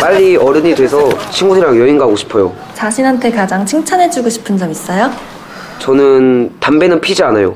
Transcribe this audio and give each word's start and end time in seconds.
빨리 0.00 0.36
어른이 0.36 0.74
돼서 0.74 1.08
친구들이랑 1.30 1.76
여행 1.78 1.98
가고 1.98 2.14
싶어요. 2.16 2.54
자신한테 2.74 3.30
가장 3.30 3.66
칭찬해주고 3.66 4.28
싶은 4.28 4.56
점 4.56 4.70
있어요? 4.70 5.10
저는 5.80 6.54
담배는 6.60 7.00
피지 7.00 7.22
않아요. 7.24 7.54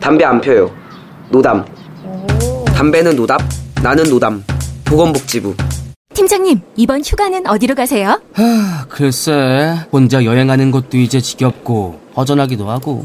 담배 0.00 0.24
안 0.24 0.40
펴요. 0.40 0.70
노담. 1.30 1.64
담배는 2.74 3.16
노답, 3.16 3.40
나는 3.82 4.04
노담. 4.04 4.42
보건복지부. 4.84 5.54
팀장님 6.14 6.60
이번 6.76 7.02
휴가는 7.02 7.46
어디로 7.46 7.74
가세요? 7.74 8.20
하, 8.32 8.86
글쎄, 8.88 9.76
혼자 9.92 10.24
여행하는 10.24 10.70
것도 10.70 10.96
이제 10.96 11.20
지겹고 11.20 12.00
허전하기도 12.16 12.68
하고. 12.68 13.02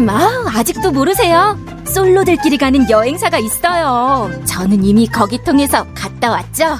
팀장님 0.00 0.08
아 0.08 0.44
아직도 0.58 0.92
모르세요? 0.92 1.58
솔로들끼리 1.86 2.56
가는 2.56 2.88
여행사가 2.88 3.38
있어요. 3.38 4.30
저는 4.46 4.82
이미 4.84 5.06
거기 5.06 5.42
통해서 5.44 5.86
갔다 5.94 6.30
왔죠. 6.30 6.78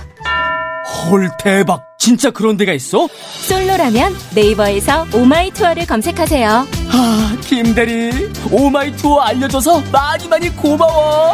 헐, 1.10 1.30
대박. 1.38 1.84
진짜 1.98 2.30
그런 2.30 2.56
데가 2.56 2.72
있어? 2.72 3.08
솔로라면 3.46 4.14
네이버에서 4.34 5.06
오마이 5.14 5.50
투어를 5.50 5.86
검색하세요. 5.86 6.48
아, 6.48 7.36
김대리, 7.42 8.10
오마이 8.50 8.96
투어 8.96 9.20
알려줘서 9.20 9.82
많이 9.92 10.26
많이 10.28 10.48
고마워. 10.56 11.32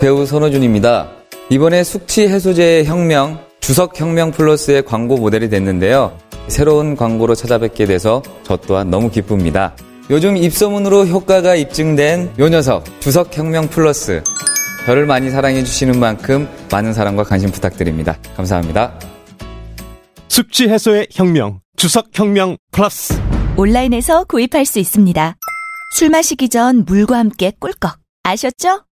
배우 0.00 0.26
손호준입니다. 0.26 1.08
이번에 1.50 1.84
숙취 1.84 2.26
해소제의 2.26 2.86
혁명, 2.86 3.40
주석혁명 3.60 4.32
플러스의 4.32 4.84
광고 4.84 5.16
모델이 5.16 5.48
됐는데요. 5.48 6.18
새로운 6.50 6.96
광고로 6.96 7.34
찾아뵙게 7.34 7.86
돼서 7.86 8.22
저 8.42 8.56
또한 8.56 8.90
너무 8.90 9.10
기쁩니다. 9.10 9.74
요즘 10.10 10.36
입소문으로 10.36 11.06
효과가 11.06 11.54
입증된 11.54 12.34
요 12.38 12.48
녀석, 12.48 12.84
주석혁명 13.00 13.68
플러스. 13.68 14.22
저를 14.84 15.06
많이 15.06 15.30
사랑해 15.30 15.62
주시는 15.62 16.00
만큼 16.00 16.48
많은 16.70 16.92
사랑과 16.92 17.22
관심 17.22 17.50
부탁드립니다. 17.50 18.18
감사합니다. 18.36 18.98
숙취 20.28 20.68
해소의 20.68 21.08
혁명, 21.12 21.60
주석 21.76 22.08
혁명 22.12 22.56
플러스. 22.72 23.14
온라인에서 23.56 24.24
구입할 24.24 24.64
수 24.64 24.78
있습니다. 24.78 25.36
술 25.94 26.10
마시기 26.10 26.48
전 26.48 26.84
물과 26.84 27.18
함께 27.18 27.52
꿀꺽. 27.58 27.98
아셨죠? 28.22 28.84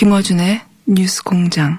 김어준의 0.00 0.62
뉴스 0.86 1.22
공장. 1.22 1.78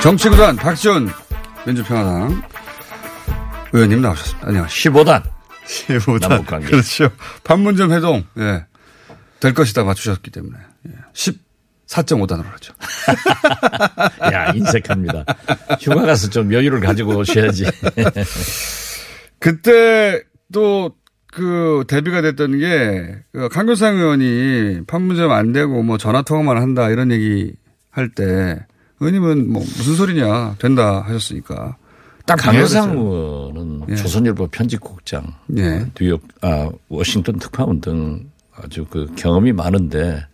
정치구단 0.00 0.56
박지원 0.56 1.10
민주평화당 1.66 2.42
의원님 3.74 4.00
나오셨습니다. 4.00 4.48
안녕하세요. 4.48 4.94
15단. 4.94 5.22
15단. 5.66 6.28
남북관계. 6.30 6.66
그렇죠. 6.68 7.10
판문점 7.44 7.92
회동, 7.92 8.24
예. 8.38 8.64
될 9.38 9.52
것이다 9.52 9.84
맞추셨기 9.84 10.30
때문에. 10.30 10.56
예. 10.88 10.92
14.5단으로 11.90 12.44
하죠. 12.52 12.72
야, 14.32 14.52
인색합니다. 14.54 15.24
휴가 15.80 16.02
가서 16.02 16.30
좀 16.30 16.52
여유를 16.52 16.80
가지고 16.80 17.16
오셔야지. 17.18 17.66
그때 19.38 20.22
또 20.52 21.00
그 21.32 21.84
대비가 21.86 22.22
됐던 22.22 22.58
게, 22.58 23.16
그 23.32 23.48
강교상 23.48 23.96
의원이 23.96 24.82
판문점 24.86 25.30
안 25.30 25.52
되고 25.52 25.82
뭐 25.82 25.96
전화 25.96 26.22
통화만 26.22 26.56
한다 26.56 26.88
이런 26.90 27.12
얘기 27.12 27.52
할 27.90 28.08
때, 28.08 28.58
의원님은 28.98 29.50
뭐 29.52 29.62
무슨 29.62 29.94
소리냐, 29.94 30.56
된다 30.58 31.02
하셨으니까. 31.02 31.76
딱 32.26 32.36
강효상. 32.36 32.90
의원은 32.96 33.82
예. 33.90 33.94
조선일보 33.96 34.48
편집국장, 34.48 35.34
예. 35.56 35.86
뉴욕, 35.98 36.22
아, 36.42 36.68
워싱턴 36.88 37.38
특파원 37.38 37.80
등 37.80 38.30
아주 38.54 38.84
그 38.90 39.06
경험이 39.16 39.52
많은데 39.52 40.26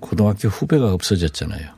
고등학교 0.00 0.48
후배가 0.48 0.92
없어졌잖아요. 0.92 1.68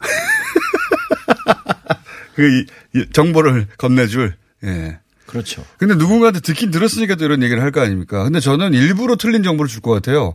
그 2.34 2.64
정보를 3.12 3.66
건네줄. 3.78 4.34
예. 4.64 4.98
그렇죠. 5.26 5.64
근데 5.78 5.94
누군가한테 5.96 6.40
듣긴 6.40 6.70
들었으니까 6.70 7.16
또 7.16 7.24
이런 7.24 7.42
얘기를 7.42 7.60
할 7.62 7.72
거 7.72 7.80
아닙니까? 7.80 8.22
근데 8.24 8.38
저는 8.40 8.74
일부러 8.74 9.16
틀린 9.16 9.42
정보를 9.42 9.68
줄 9.68 9.80
것 9.82 9.90
같아요. 9.92 10.34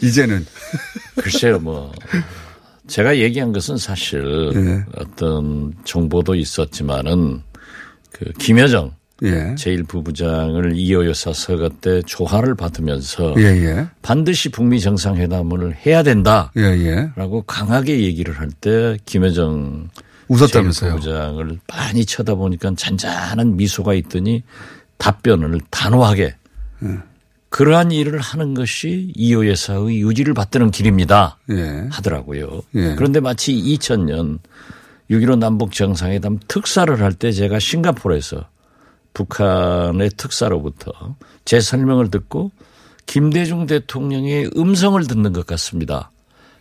이제는. 0.00 0.44
글쎄요, 1.22 1.58
뭐. 1.60 1.92
제가 2.88 3.18
얘기한 3.18 3.52
것은 3.52 3.76
사실 3.76 4.50
예. 4.54 4.84
어떤 4.96 5.74
정보도 5.84 6.34
있었지만은 6.34 7.42
그 8.12 8.32
김여정 8.38 8.94
예. 9.24 9.54
제1부부장을 9.56 10.72
이호 10.76 11.06
여사 11.06 11.32
서거 11.32 11.70
때 11.80 12.02
조화를 12.02 12.54
받으면서 12.54 13.34
예, 13.38 13.42
예. 13.44 13.86
반드시 14.02 14.48
북미 14.50 14.80
정상회담을 14.80 15.74
해야 15.86 16.02
된다. 16.02 16.52
예, 16.56 16.62
예. 16.62 17.10
라고 17.16 17.42
강하게 17.42 18.02
얘기를 18.02 18.38
할 18.38 18.48
때 18.60 18.96
김여정 19.06 19.88
웃었다면서요. 20.28 20.96
부장을 20.96 21.58
많이 21.68 22.04
쳐다보니까 22.04 22.72
잔잔한 22.76 23.56
미소가 23.56 23.94
있더니 23.94 24.42
답변을 24.98 25.60
단호하게 25.70 26.34
예. 26.84 26.88
그러한 27.50 27.90
일을 27.92 28.20
하는 28.20 28.52
것이 28.54 29.10
이호 29.16 29.48
여사의 29.48 30.00
유지를 30.02 30.34
받드는 30.34 30.70
길입니다. 30.70 31.38
예. 31.50 31.86
하더라고요. 31.90 32.62
예. 32.74 32.94
그런데 32.94 33.20
마치 33.20 33.52
2000년 33.54 34.38
6.15 35.10 35.38
남북 35.38 35.72
정상회담 35.72 36.38
특사를 36.46 37.00
할 37.00 37.14
때 37.14 37.32
제가 37.32 37.58
싱가포르에서 37.58 38.44
북한의 39.18 40.10
특사로부터 40.16 41.16
제 41.44 41.60
설명을 41.60 42.10
듣고 42.10 42.52
김대중 43.06 43.66
대통령의 43.66 44.50
음성을 44.56 45.04
듣는 45.06 45.32
것 45.32 45.44
같습니다. 45.46 46.12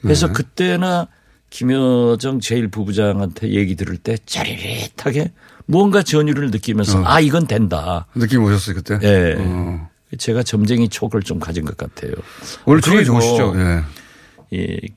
그래서 0.01 0.27
네. 0.27 0.33
그때나 0.33 1.07
김여정 1.51 2.39
제1부부장한테 2.39 3.49
얘기 3.49 3.75
들을 3.75 3.97
때 3.97 4.17
짜릿하게 4.25 5.33
뭔가 5.67 6.01
전율을 6.01 6.49
느끼면서 6.49 6.99
어. 6.99 7.03
아 7.05 7.19
이건 7.19 7.45
된다. 7.45 8.07
느낌 8.15 8.43
오셨어요, 8.43 8.75
그때? 8.75 8.97
예. 9.03 9.35
어. 9.37 9.89
제가 10.17 10.41
점쟁이 10.41 10.89
촉을 10.89 11.21
좀 11.21 11.39
가진 11.39 11.63
것 11.63 11.77
같아요. 11.77 12.13
오늘 12.65 12.81
그리고 12.81 13.03
좋으시죠? 13.03 13.53
예. 13.57 13.83
이 14.49 14.89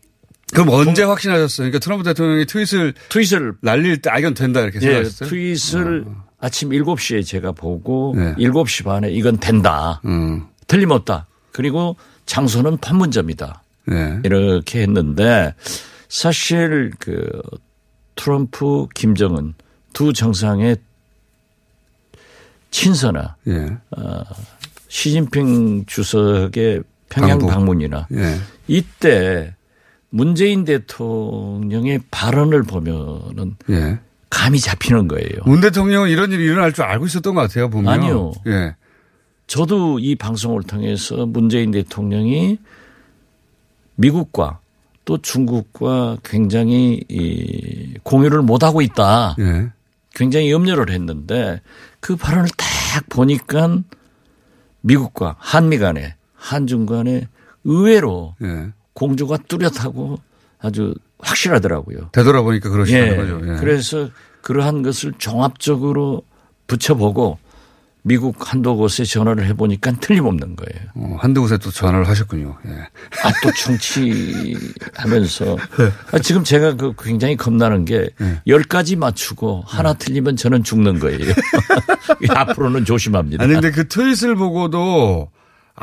그럼 0.53 0.71
언제 0.71 1.03
확신하셨어요? 1.03 1.67
그러니까 1.67 1.79
트럼프 1.81 2.05
대통령이 2.05 2.47
트윗을 2.47 2.95
트윗을 3.09 3.55
날릴 3.61 4.01
때 4.01 4.11
아, 4.11 4.19
이건 4.19 4.35
된다 4.35 4.61
이렇게 4.61 4.79
예, 4.79 4.81
생각하셨어요? 4.81 5.29
트윗을 5.29 6.07
아침 6.41 6.71
7시에 6.71 7.25
제가 7.25 7.53
보고 7.53 8.15
네. 8.17 8.35
7시 8.37 8.85
반에 8.85 9.11
이건 9.11 9.39
된다. 9.39 10.01
음. 10.05 10.47
틀림없다. 10.67 11.27
그리고 11.53 11.97
장소는 12.27 12.79
판문점이다. 12.79 13.63
네. 13.89 14.21
이렇게 14.25 14.83
했는데 14.83 15.55
사실 16.09 16.93
그 16.99 17.43
트럼프 18.15 18.87
김정은 18.95 19.55
두 19.93 20.13
정상의 20.13 20.77
친서나 22.71 23.37
예. 23.49 23.77
어, 23.97 24.23
시진핑 24.89 25.87
주석의 25.87 26.83
평양 27.09 27.39
방북. 27.39 27.51
방문이나 27.51 28.07
예. 28.13 28.37
이때 28.69 29.55
문재인 30.11 30.65
대통령의 30.65 32.01
발언을 32.11 32.63
보면은 32.63 33.57
예. 33.71 33.99
감이 34.31 34.61
잡히는 34.61 35.09
거예요. 35.09 35.43
문 35.45 35.61
대통령은 35.61 36.09
이런 36.09 36.33
일이 36.33 36.45
일어날 36.45 36.73
줄 36.73 36.85
알고 36.85 37.07
있었던 37.07 37.35
것 37.35 37.43
같아요, 37.43 37.69
보면. 37.69 37.93
아니요. 37.93 38.33
예. 38.47 38.75
저도 39.47 39.99
이 39.99 40.15
방송을 40.15 40.63
통해서 40.63 41.27
문재인 41.27 41.73
대통령이 41.73 42.59
미국과 43.97 44.61
또또 45.05 45.19
중국과 45.19 46.19
굉장히 46.23 47.03
이 47.09 47.95
공유를 48.05 48.43
못 48.43 48.63
하고 48.63 48.81
있다. 48.81 49.35
예. 49.41 49.71
굉장히 50.15 50.51
염려를 50.53 50.91
했는데 50.91 51.61
그 51.99 52.17
발언을 52.17 52.49
딱 52.57 53.09
보니까 53.09 53.79
미국과 54.83 55.37
한미 55.39 55.79
간에 55.79 56.15
한중 56.35 56.87
간에 56.87 57.29
의외로 57.65 58.37
예. 58.43 58.69
공조가 58.95 59.37
뚜렷하고 59.49 60.19
아주 60.61 60.95
확실하더라고요. 61.23 62.09
되돌아보니까 62.13 62.71
그러시는 62.71 63.13
예. 63.13 63.17
거죠. 63.17 63.41
예. 63.45 63.57
그래서 63.59 64.09
그러한 64.43 64.83
것을 64.83 65.13
종합적으로 65.19 66.23
붙여보고 66.67 67.39
미국 68.03 68.51
한두 68.51 68.77
곳에 68.77 69.05
전화를 69.05 69.45
해보니까 69.49 69.93
틀림없는 70.01 70.57
거예요. 70.57 70.89
어, 70.95 71.19
한두 71.21 71.43
곳에 71.43 71.59
또 71.59 71.71
전화를 71.71 72.09
하셨군요. 72.09 72.57
예. 72.67 72.71
아, 73.23 73.31
또 73.43 73.53
충치하면서. 73.53 75.59
아, 76.13 76.19
지금 76.21 76.43
제가 76.43 76.77
그 76.77 76.95
굉장히 76.99 77.37
겁나는 77.37 77.85
게 77.85 78.09
열 78.47 78.63
가지 78.63 78.97
맞추고 78.97 79.65
하나 79.67 79.93
틀리면 79.93 80.37
저는 80.37 80.65
죽는 80.65 80.99
거예요. 80.99 81.19
앞으로는 82.31 82.87
조심합니다. 82.87 83.45
아니 83.45 83.53
근데 83.53 83.71
그 83.71 83.87
트윗을 83.89 84.35
보고도 84.37 85.31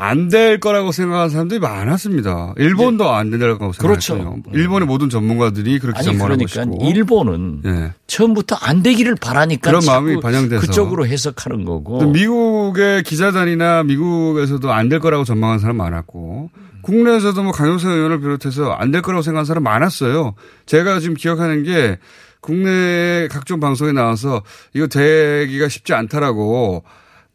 안 0.00 0.28
될 0.28 0.60
거라고 0.60 0.92
생각하는 0.92 1.28
사람들이 1.28 1.58
많았습니다. 1.58 2.54
일본도 2.56 3.10
안 3.10 3.30
된다고 3.30 3.72
그렇죠. 3.72 4.14
생각했어요. 4.14 4.42
일본의 4.52 4.86
모든 4.86 5.10
전문가들이 5.10 5.80
그렇게 5.80 6.02
전망하고 6.02 6.36
그러니까 6.46 6.62
있고. 6.62 6.88
일본은 6.88 7.62
예. 7.66 7.92
처음부터 8.06 8.54
안 8.60 8.82
되기를 8.84 9.16
바라니까 9.20 9.70
그런 9.70 9.84
마음이 9.84 10.20
반영돼서. 10.20 10.60
그쪽으로 10.60 11.04
해석하는 11.06 11.64
거고. 11.64 11.98
또 11.98 12.10
미국의 12.10 13.02
기자단이나 13.02 13.82
미국에서도 13.82 14.72
안 14.72 14.88
될 14.88 15.00
거라고 15.00 15.24
전망한 15.24 15.58
사람 15.58 15.76
많았고 15.76 16.50
국내에서도 16.82 17.42
뭐 17.42 17.52
강용석 17.52 17.90
의원을 17.90 18.20
비롯해서 18.20 18.70
안 18.70 18.92
될 18.92 19.02
거라고 19.02 19.22
생각하는 19.22 19.44
사람 19.46 19.64
많았어요. 19.64 20.34
제가 20.66 21.00
지금 21.00 21.16
기억하는 21.16 21.64
게 21.64 21.98
국내 22.40 23.26
각종 23.30 23.58
방송에 23.58 23.90
나와서 23.92 24.42
이거 24.74 24.86
되기가 24.86 25.68
쉽지 25.68 25.92
않다라고 25.92 26.84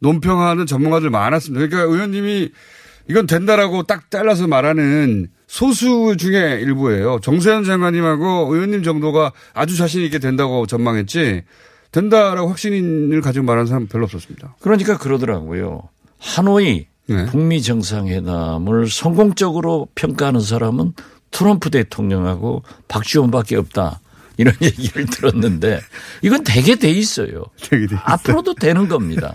논평하는 0.00 0.66
전문가들 0.66 1.10
많았습니다. 1.10 1.66
그러니까 1.66 1.92
의원님이 1.92 2.50
이건 3.08 3.26
된다라고 3.26 3.82
딱 3.82 4.10
잘라서 4.10 4.46
말하는 4.46 5.28
소수 5.46 6.16
중에 6.18 6.60
일부예요. 6.60 7.20
정세현 7.22 7.64
장관님하고 7.64 8.54
의원님 8.54 8.82
정도가 8.82 9.32
아주 9.52 9.76
자신 9.76 10.02
있게 10.02 10.18
된다고 10.18 10.66
전망했지 10.66 11.42
된다라고 11.92 12.48
확신을 12.48 13.20
가지고 13.20 13.44
말하는 13.46 13.66
사람 13.66 13.82
은 13.82 13.88
별로 13.88 14.04
없었습니다. 14.04 14.56
그러니까 14.60 14.98
그러더라고요. 14.98 15.82
하노이 16.18 16.86
네. 17.06 17.26
북미 17.26 17.62
정상회담을 17.62 18.88
성공적으로 18.88 19.88
평가하는 19.94 20.40
사람은 20.40 20.94
트럼프 21.30 21.70
대통령하고 21.70 22.62
박지원밖에 22.88 23.56
없다. 23.56 24.00
이런 24.36 24.54
얘기를 24.62 25.06
들었는데 25.06 25.80
이건 26.22 26.44
되게 26.44 26.74
돼 26.74 26.90
있어요. 26.90 27.44
되게 27.60 27.86
돼. 27.86 27.96
앞으로도 28.02 28.54
되는 28.54 28.88
겁니다. 28.88 29.32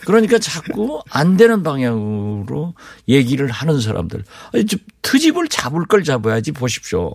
그러니까 0.00 0.38
자꾸 0.38 1.02
안 1.10 1.36
되는 1.36 1.62
방향으로 1.62 2.74
얘기를 3.08 3.50
하는 3.50 3.80
사람들. 3.80 4.24
아니, 4.52 4.66
좀 4.66 4.80
트집을 5.02 5.48
잡을 5.48 5.84
걸 5.86 6.04
잡아야지 6.04 6.52
보십시오. 6.52 7.14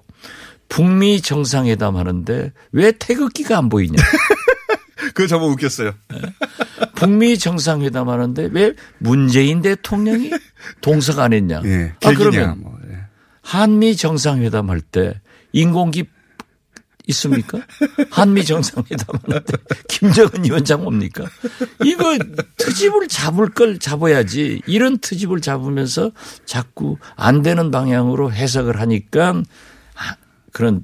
북미 0.67 1.19
정상회담 1.21 1.97
하는데 1.97 2.53
왜 2.71 2.91
태극기가 2.91 3.57
안 3.57 3.69
보이냐. 3.69 3.95
그거 5.15 5.25
저번 5.27 5.51
웃겼어요. 5.51 5.93
북미 6.95 7.37
정상회담 7.39 8.09
하는데 8.09 8.49
왜 8.51 8.73
문재인 8.99 9.61
대통령이 9.61 10.29
동석 10.81 11.19
안 11.19 11.33
했냐. 11.33 11.61
예. 11.65 11.93
아, 12.03 12.13
그러면 12.13 12.59
뭐, 12.61 12.77
예. 12.91 12.97
한미 13.41 13.95
정상회담 13.95 14.69
할 14.69 14.81
때 14.81 15.19
인공기 15.53 16.05
있습니까? 17.09 17.59
한미 18.09 18.45
정상회담 18.45 19.19
하는데 19.23 19.53
김정은 19.87 20.45
위원장 20.45 20.83
뭡니까? 20.83 21.25
이거 21.83 22.17
트집을 22.57 23.07
잡을 23.07 23.49
걸 23.49 23.79
잡아야지 23.79 24.61
이런 24.65 24.97
트집을 24.97 25.41
잡으면서 25.41 26.11
자꾸 26.45 26.97
안 27.15 27.41
되는 27.41 27.71
방향으로 27.71 28.31
해석을 28.31 28.79
하니까 28.79 29.43
아, 29.95 30.15
그런 30.51 30.83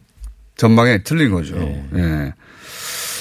전망에 0.57 1.03
틀린 1.03 1.31
거죠. 1.31 1.57
예. 1.57 2.33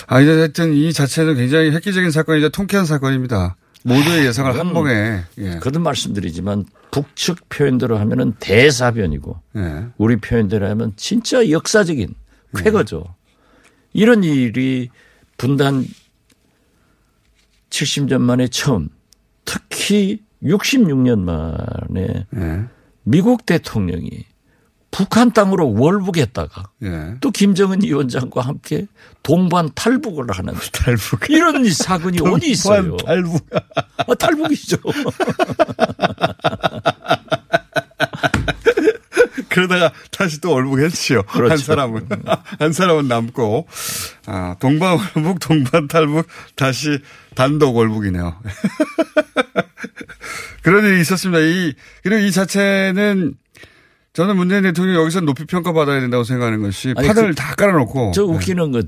아, 0.07 0.21
이제 0.21 0.33
하여튼 0.33 0.73
이 0.73 0.93
자체는 0.93 1.37
굉장히 1.37 1.71
획기적인 1.71 2.11
사건이자 2.11 2.51
통쾌한 2.51 2.87
사건입니다. 2.87 3.57
모두의 3.85 4.27
예상을 4.27 4.51
한 4.51 4.69
그건 4.69 4.75
번에. 4.75 5.25
예. 5.39 5.59
거듭 5.59 5.83
말씀드리지만 5.83 6.65
북측 6.91 7.49
표현대로 7.49 7.99
하면은 7.99 8.35
대사변이고 8.41 9.41
예. 9.57 9.87
우리 9.99 10.17
표현대로 10.17 10.69
하면 10.71 10.93
진짜 10.97 11.51
역사적인 11.51 12.15
쾌거죠. 12.57 13.05
이런 13.93 14.25
일이 14.25 14.89
분단 15.37 15.85
70년 17.71 18.21
만에 18.21 18.49
처음 18.49 18.89
특히 19.45 20.23
66년 20.43 21.21
만에 21.21 22.27
예. 22.37 22.65
미국 23.03 23.47
대통령이 23.47 24.25
북한 24.91 25.33
땅으로 25.33 25.75
월북했다가 25.75 26.71
예. 26.85 27.15
또 27.21 27.31
김정은 27.33 27.83
위원장과 27.83 28.43
함께 28.43 28.87
동반 29.25 29.69
탈북을 29.75 30.27
하는 30.31 30.55
탈북. 30.73 31.29
이런 31.31 31.69
사건이 31.69 32.19
어디 32.21 32.51
있어요? 32.53 32.97
탈북. 32.99 33.45
아, 33.97 34.15
탈북이죠. 34.15 34.77
그러다가 39.55 39.93
다시 40.11 40.41
또 40.41 40.51
월북했지요. 40.51 41.23
그렇죠. 41.23 41.51
한 41.53 41.59
사람은. 41.59 42.09
한 42.59 42.73
사람은 42.73 43.07
남고. 43.07 43.69
아, 44.27 44.57
동반 44.59 44.99
월북, 44.99 45.39
동반 45.39 45.87
탈북, 45.87 46.27
다시 46.57 46.99
단독 47.37 47.77
월북이네요. 47.77 48.37
그런 50.63 50.85
일이 50.85 51.01
있었습니다. 51.03 51.39
이, 51.41 51.73
그리고 52.03 52.21
이 52.23 52.33
자체는 52.33 53.35
저는 54.13 54.37
문재인 54.37 54.65
대통령이 54.65 54.99
여기서 54.99 55.21
높이 55.21 55.45
평가받아야 55.45 56.01
된다고 56.01 56.25
생각하는 56.25 56.61
것이 56.63 56.93
아니, 56.97 57.07
판을 57.07 57.29
그- 57.31 57.35
다 57.37 57.55
깔아놓고. 57.55 58.11
저 58.13 58.25
웃기는 58.25 58.73
것 58.73 58.87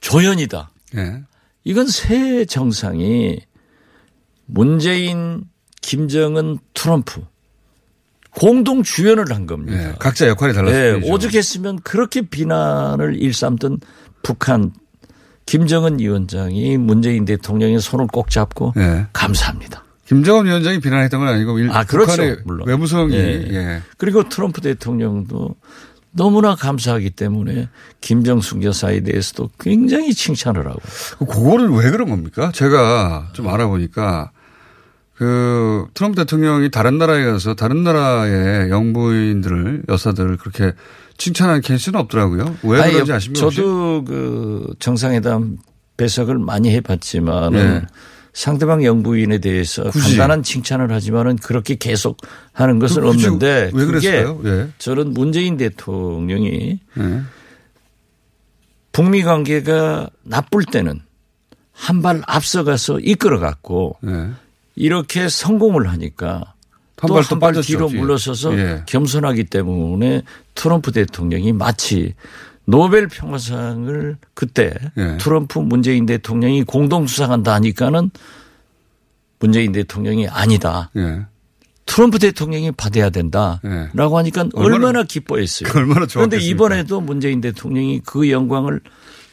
조연이다. 0.00 0.70
예. 0.96 1.22
이건 1.64 1.88
새 1.88 2.44
정상이 2.44 3.40
문재인, 4.46 5.44
김정은, 5.80 6.58
트럼프 6.74 7.22
공동 8.36 8.82
주연을 8.82 9.26
한 9.32 9.46
겁니다. 9.46 9.90
예. 9.90 9.94
각자 9.98 10.26
역할이 10.28 10.52
네, 10.52 10.56
달랐습니다. 10.56 11.12
오죽했으면 11.12 11.78
그렇게 11.84 12.22
비난을 12.22 13.16
일삼던 13.20 13.78
북한 14.22 14.72
김정은 15.46 15.98
위원장이 16.00 16.78
문재인 16.78 17.24
대통령의 17.24 17.80
손을 17.80 18.06
꼭 18.08 18.30
잡고 18.30 18.72
예. 18.76 19.06
감사합니다. 19.12 19.84
김정은 20.06 20.46
위원장이 20.46 20.80
비난했던 20.80 21.20
건 21.20 21.28
아니고 21.28 21.58
일- 21.58 21.70
아, 21.70 21.84
그렇죠. 21.84 22.12
북한의 22.12 22.36
물론. 22.44 22.66
외무성이 22.68 23.14
예. 23.14 23.46
예. 23.50 23.82
그리고 23.96 24.28
트럼프 24.28 24.60
대통령도 24.60 25.54
너무나 26.16 26.54
감사하기 26.54 27.10
때문에 27.10 27.68
김정숙 28.00 28.62
여사에 28.62 29.00
대해서도 29.00 29.50
굉장히 29.58 30.14
칭찬을 30.14 30.66
하고. 30.66 30.80
그거는 31.18 31.72
왜 31.76 31.90
그런 31.90 32.08
겁니까? 32.08 32.52
제가 32.54 33.30
좀 33.32 33.48
알아보니까 33.48 34.30
그 35.16 35.86
트럼프 35.94 36.16
대통령이 36.16 36.70
다른 36.70 36.98
나라에 36.98 37.24
가서 37.24 37.54
다른 37.54 37.84
나라의 37.84 38.70
영부인들을 38.70 39.84
여사들을 39.88 40.36
그렇게 40.38 40.72
칭찬하는 41.18 41.60
케이스는 41.60 41.98
없더라고요. 42.00 42.56
왜 42.64 42.80
아니, 42.80 42.92
그런지 42.92 43.12
아십니까? 43.12 43.44
혹시? 43.44 43.58
저도 43.58 44.04
그 44.04 44.74
정상회담 44.80 45.58
배석을 45.96 46.38
많이 46.38 46.70
해봤지만 46.74 47.54
은 47.54 47.74
네. 47.80 47.86
상대방 48.32 48.82
영부인에 48.84 49.38
대해서 49.38 49.84
굳이. 49.90 50.16
간단한 50.16 50.42
칭찬을 50.42 50.90
하지만은 50.90 51.36
그렇게 51.36 51.76
계속 51.76 52.16
하는 52.52 52.80
것은 52.80 53.04
없는데 53.06 53.70
왜 53.72 53.84
그게 53.84 53.86
그랬어요? 53.86 54.40
예. 54.44 54.68
저는 54.78 55.14
문재인 55.14 55.56
대통령이 55.56 56.80
예. 56.98 57.20
북미 58.90 59.22
관계가 59.22 60.10
나쁠 60.24 60.64
때는 60.64 61.00
한 61.72 62.02
발 62.02 62.22
앞서가서 62.26 62.98
이끌어갔고 63.00 63.98
예. 64.06 64.30
이렇게 64.76 65.28
성공을 65.28 65.88
하니까 65.88 66.54
한또 66.96 67.14
발또 67.14 67.28
한발 67.34 67.52
빠졌죠, 67.52 67.66
뒤로. 67.66 67.88
물러서서 67.90 68.56
예. 68.58 68.82
겸손하기 68.86 69.44
때문에 69.44 70.22
트럼프 70.54 70.90
대통령이 70.92 71.52
마치 71.52 72.14
노벨 72.64 73.08
평화상을 73.08 74.16
그때 74.32 74.72
예. 74.96 75.16
트럼프 75.18 75.58
문재인 75.58 76.06
대통령이 76.06 76.62
공동 76.64 77.06
수상한다 77.06 77.52
하니까는 77.54 78.10
문재인 79.40 79.72
대통령이 79.72 80.28
아니다. 80.28 80.90
예. 80.96 81.26
트럼프 81.86 82.18
대통령이 82.18 82.72
받아야 82.72 83.10
된다라고 83.10 84.16
하니까 84.18 84.48
얼마나- 84.54 84.74
얼마나, 84.86 85.02
기뻐했어요. 85.02 85.68
얼마나 85.74 86.06
그런데? 86.06 86.38
이번에도 86.38 87.02
문재인 87.02 87.42
대통령이 87.42 88.00
그 88.06 88.30
영광을 88.30 88.80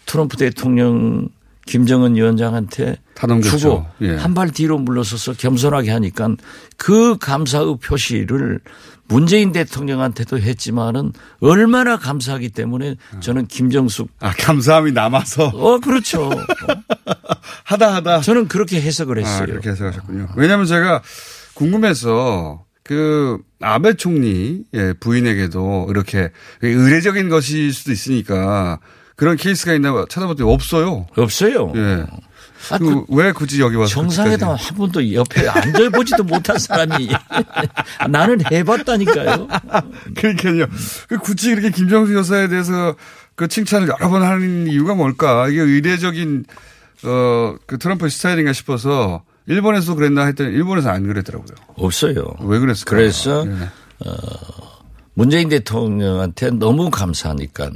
트럼프 0.06 0.36
대통령 0.36 1.30
김정은 1.66 2.16
위원장한테. 2.16 2.98
주고 3.44 3.86
예. 4.02 4.16
한발 4.16 4.50
뒤로 4.52 4.80
물러서서 4.80 5.34
겸손하게 5.34 5.92
하니까 5.92 6.36
그 6.78 7.18
감사의 7.20 7.78
표시를 7.84 8.60
문재인 9.08 9.52
대통령한테도 9.52 10.40
했지만은 10.40 11.12
얼마나 11.42 11.98
감사하기 11.98 12.50
때문에 12.50 12.96
저는 13.20 13.48
김정숙 13.48 14.10
아 14.22 14.32
감사함이 14.32 14.94
남아서 14.94 15.48
어 15.54 15.80
그렇죠. 15.80 16.32
하다 17.66 17.94
하다 17.96 18.22
저는 18.22 18.48
그렇게 18.48 18.82
해석을 18.82 19.20
했어요. 19.20 19.44
아, 19.44 19.46
그렇게 19.46 19.70
해석하셨군요. 19.72 20.30
왜냐하면 20.38 20.66
제가 20.66 21.02
궁금해서 21.54 22.64
그 22.84 23.38
아베 23.60 23.94
총리 23.94 24.64
의 24.74 24.94
부인에게도 24.96 25.88
이렇게 25.90 26.32
의례적인 26.62 27.30
것일 27.30 27.74
수도 27.74 27.92
있으니까 27.92 28.80
그런 29.22 29.38
케이스가 29.38 29.74
있나 29.74 29.94
찾아봤더니 30.10 30.52
없어요. 30.52 31.06
없어요. 31.16 31.72
예. 31.76 32.06
아, 32.72 32.80
그, 32.80 33.06
왜 33.10 33.32
굳이 33.32 33.62
여기 33.62 33.76
와서 33.76 33.94
정상회담. 33.94 34.56
한 34.56 34.76
번도 34.76 35.14
옆에 35.14 35.48
앉아보지도 35.48 36.24
못한 36.24 36.58
사람이 36.58 37.08
나는 38.10 38.40
해봤다니까요. 38.52 39.48
그러니까요. 40.16 40.66
그 41.08 41.20
굳이 41.20 41.52
이렇게 41.52 41.70
김정수 41.70 42.16
여사에 42.16 42.48
대해서 42.48 42.96
그 43.36 43.48
칭찬을 43.48 43.90
여러 43.90 44.10
번 44.10 44.24
하는 44.24 44.66
이유가 44.66 44.96
뭘까? 44.96 45.48
이게 45.50 45.62
의례적인 45.62 46.46
어그 47.04 47.78
트럼프 47.78 48.10
스타일인가 48.10 48.54
싶어서 48.54 49.22
일본에서 49.46 49.94
그랬나 49.94 50.26
했더니 50.26 50.50
일본에서 50.50 50.90
안 50.90 51.06
그랬더라고요. 51.06 51.56
없어요. 51.76 52.26
왜 52.40 52.58
그랬을까? 52.58 52.90
그래서 52.90 53.46
예. 53.46 53.52
어, 54.04 54.14
문재인 55.14 55.48
대통령한테 55.50 56.50
너무 56.50 56.90
감사하니까 56.90 57.70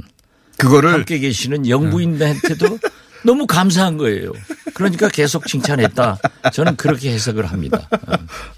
그거를 0.58 0.92
함께 0.92 1.18
계시는 1.18 1.68
영부인한테도 1.68 2.78
너무 3.24 3.46
감사한 3.46 3.96
거예요. 3.98 4.32
그러니까 4.74 5.08
계속 5.08 5.46
칭찬했다. 5.46 6.18
저는 6.52 6.76
그렇게 6.76 7.12
해석을 7.12 7.46
합니다. 7.46 7.88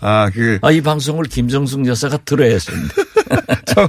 아, 0.01 0.31
그 0.31 0.59
아, 0.63 0.71
이 0.71 0.81
방송을 0.81 1.25
김정숙 1.25 1.87
여사가 1.87 2.19
들어야 2.19 2.51
했습니다. 2.51 2.95
처, 3.67 3.89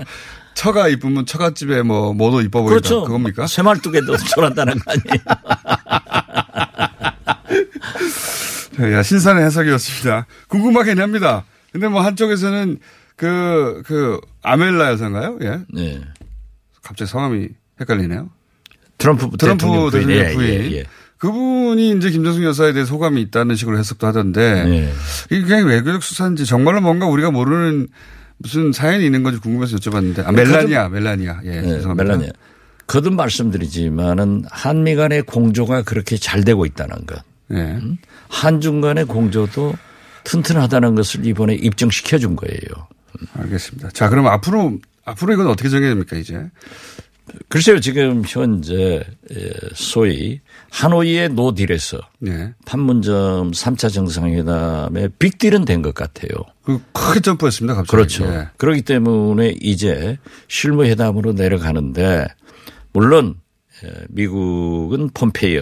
처가 0.53 0.87
이쁘면 0.89 1.25
처갓집에 1.25 1.81
뭐 1.83 2.13
뭐도 2.13 2.41
이뻐 2.41 2.61
보인다. 2.61 2.69
그렇죠. 2.69 3.03
그겁니까? 3.03 3.47
쇠말뚝에도 3.47 4.15
저란다는 4.17 4.79
거 4.79 4.91
아니에요. 4.91 5.19
야, 8.93 9.03
신선한 9.03 9.43
해석이었습니다. 9.43 10.25
궁금하긴 10.47 11.01
합니다. 11.01 11.43
근데 11.71 11.87
뭐 11.87 12.01
한쪽에서는 12.01 12.79
그, 13.15 13.83
그, 13.85 14.19
아멜라 14.41 14.91
여사인가요? 14.91 15.39
예. 15.41 15.59
네. 15.73 16.01
갑자기 16.81 17.11
성함이 17.11 17.49
헷갈리네요. 17.79 18.29
트럼프, 18.97 19.29
트럼프 19.37 19.65
대통령. 19.65 19.89
대통령 19.91 20.17
예, 20.17 20.33
부인. 20.33 20.49
예, 20.49 20.77
예. 20.77 20.83
그분이 21.17 21.97
이제 21.97 22.11
김정숙 22.11 22.43
여사에 22.43 22.73
대해 22.73 22.85
소감이 22.85 23.21
있다는 23.23 23.55
식으로 23.55 23.77
해석도 23.77 24.07
하던데 24.07 24.63
네. 24.63 24.93
이게 25.31 25.41
그냥 25.41 25.67
외교적 25.67 26.01
수사인지 26.01 26.45
정말로 26.45 26.79
뭔가 26.81 27.07
우리가 27.07 27.29
모르는 27.31 27.87
무슨 28.37 28.71
사연이 28.71 29.05
있는 29.05 29.21
건지 29.21 29.39
궁금해서 29.39 29.75
여쭤봤는데 29.77 30.25
아, 30.25 30.31
멜라니아, 30.31 30.87
멜라니아. 30.89 31.41
예, 31.43 31.61
네, 31.61 31.61
죄송합니다. 31.61 32.03
멜라니아. 32.03 32.31
거듭 32.87 33.13
말씀드리지만은 33.13 34.45
한미 34.49 34.95
간의 34.95 35.23
공조가 35.23 35.83
그렇게 35.83 36.15
잘 36.17 36.43
되고 36.43 36.65
있다는 36.65 37.05
것. 37.05 37.21
예. 37.51 37.79
한중 38.29 38.81
간의 38.81 39.05
공조도 39.05 39.75
튼튼하다는 40.23 40.95
것을 40.95 41.25
이번에 41.25 41.55
입증시켜 41.55 42.17
준 42.17 42.35
거예요. 42.35 42.87
알겠습니다. 43.33 43.89
자, 43.89 44.09
그럼 44.09 44.27
앞으로 44.27 44.79
앞으로 45.05 45.33
이건 45.33 45.47
어떻게 45.47 45.69
정해야 45.69 45.89
됩니까, 45.89 46.15
이제? 46.15 46.49
글쎄요, 47.47 47.79
지금 47.79 48.23
현재 48.27 49.03
예, 49.31 49.49
소위 49.73 50.39
하노이의 50.71 51.29
노딜에서 51.29 51.97
예. 52.27 52.53
판문점 52.65 53.51
3차 53.51 53.91
정상회담의 53.93 55.09
빅딜은 55.19 55.65
된 55.65 55.81
것 55.81 55.93
같아요. 55.93 56.29
그 56.63 56.81
크게 56.91 57.21
점프했습니다, 57.21 57.73
갑자기. 57.75 57.91
그렇죠. 57.91 58.25
예. 58.25 58.47
그렇기 58.57 58.81
때문에 58.83 59.55
이제 59.61 60.17
실무회담으로 60.47 61.33
내려가는데 61.33 62.27
물론 62.93 63.35
예, 63.83 63.91
미국은 64.09 65.09
폼페이어 65.13 65.61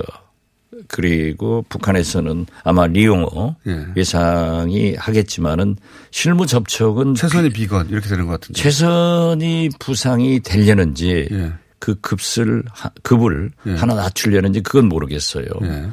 그리고 0.87 1.63
북한에서는 1.69 2.45
아마 2.63 2.87
리용호 2.87 3.55
예. 3.67 3.85
외상이 3.95 4.95
하겠지만은 4.95 5.75
실무 6.11 6.45
접촉은 6.45 7.15
최선이 7.15 7.49
비건 7.49 7.89
이렇게 7.89 8.07
되는 8.07 8.25
것 8.25 8.33
같은데. 8.39 8.61
최선이 8.61 9.69
부상이 9.79 10.39
되려는지 10.41 11.27
예. 11.31 11.53
그 11.79 11.95
급을 12.01 12.63
하- 12.71 12.89
급을 13.03 13.51
예. 13.67 13.75
하나 13.75 13.93
낮추려는지 13.95 14.61
그건 14.61 14.87
모르겠어요. 14.89 15.45
예. 15.63 15.87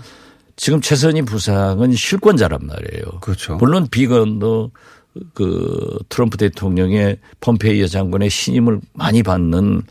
지금 0.57 0.81
최선희 0.81 1.23
부상은 1.23 1.93
실권자란 1.93 2.61
말이에요. 2.63 3.21
그렇죠. 3.21 3.57
물론 3.57 3.89
비건도 3.91 4.71
그 5.33 5.99
트럼프 6.09 6.37
대통령의 6.37 7.19
폼페이어 7.41 7.87
장관의 7.87 8.31
신임을 8.31 8.81
많이 8.95 9.23
받는 9.23 9.83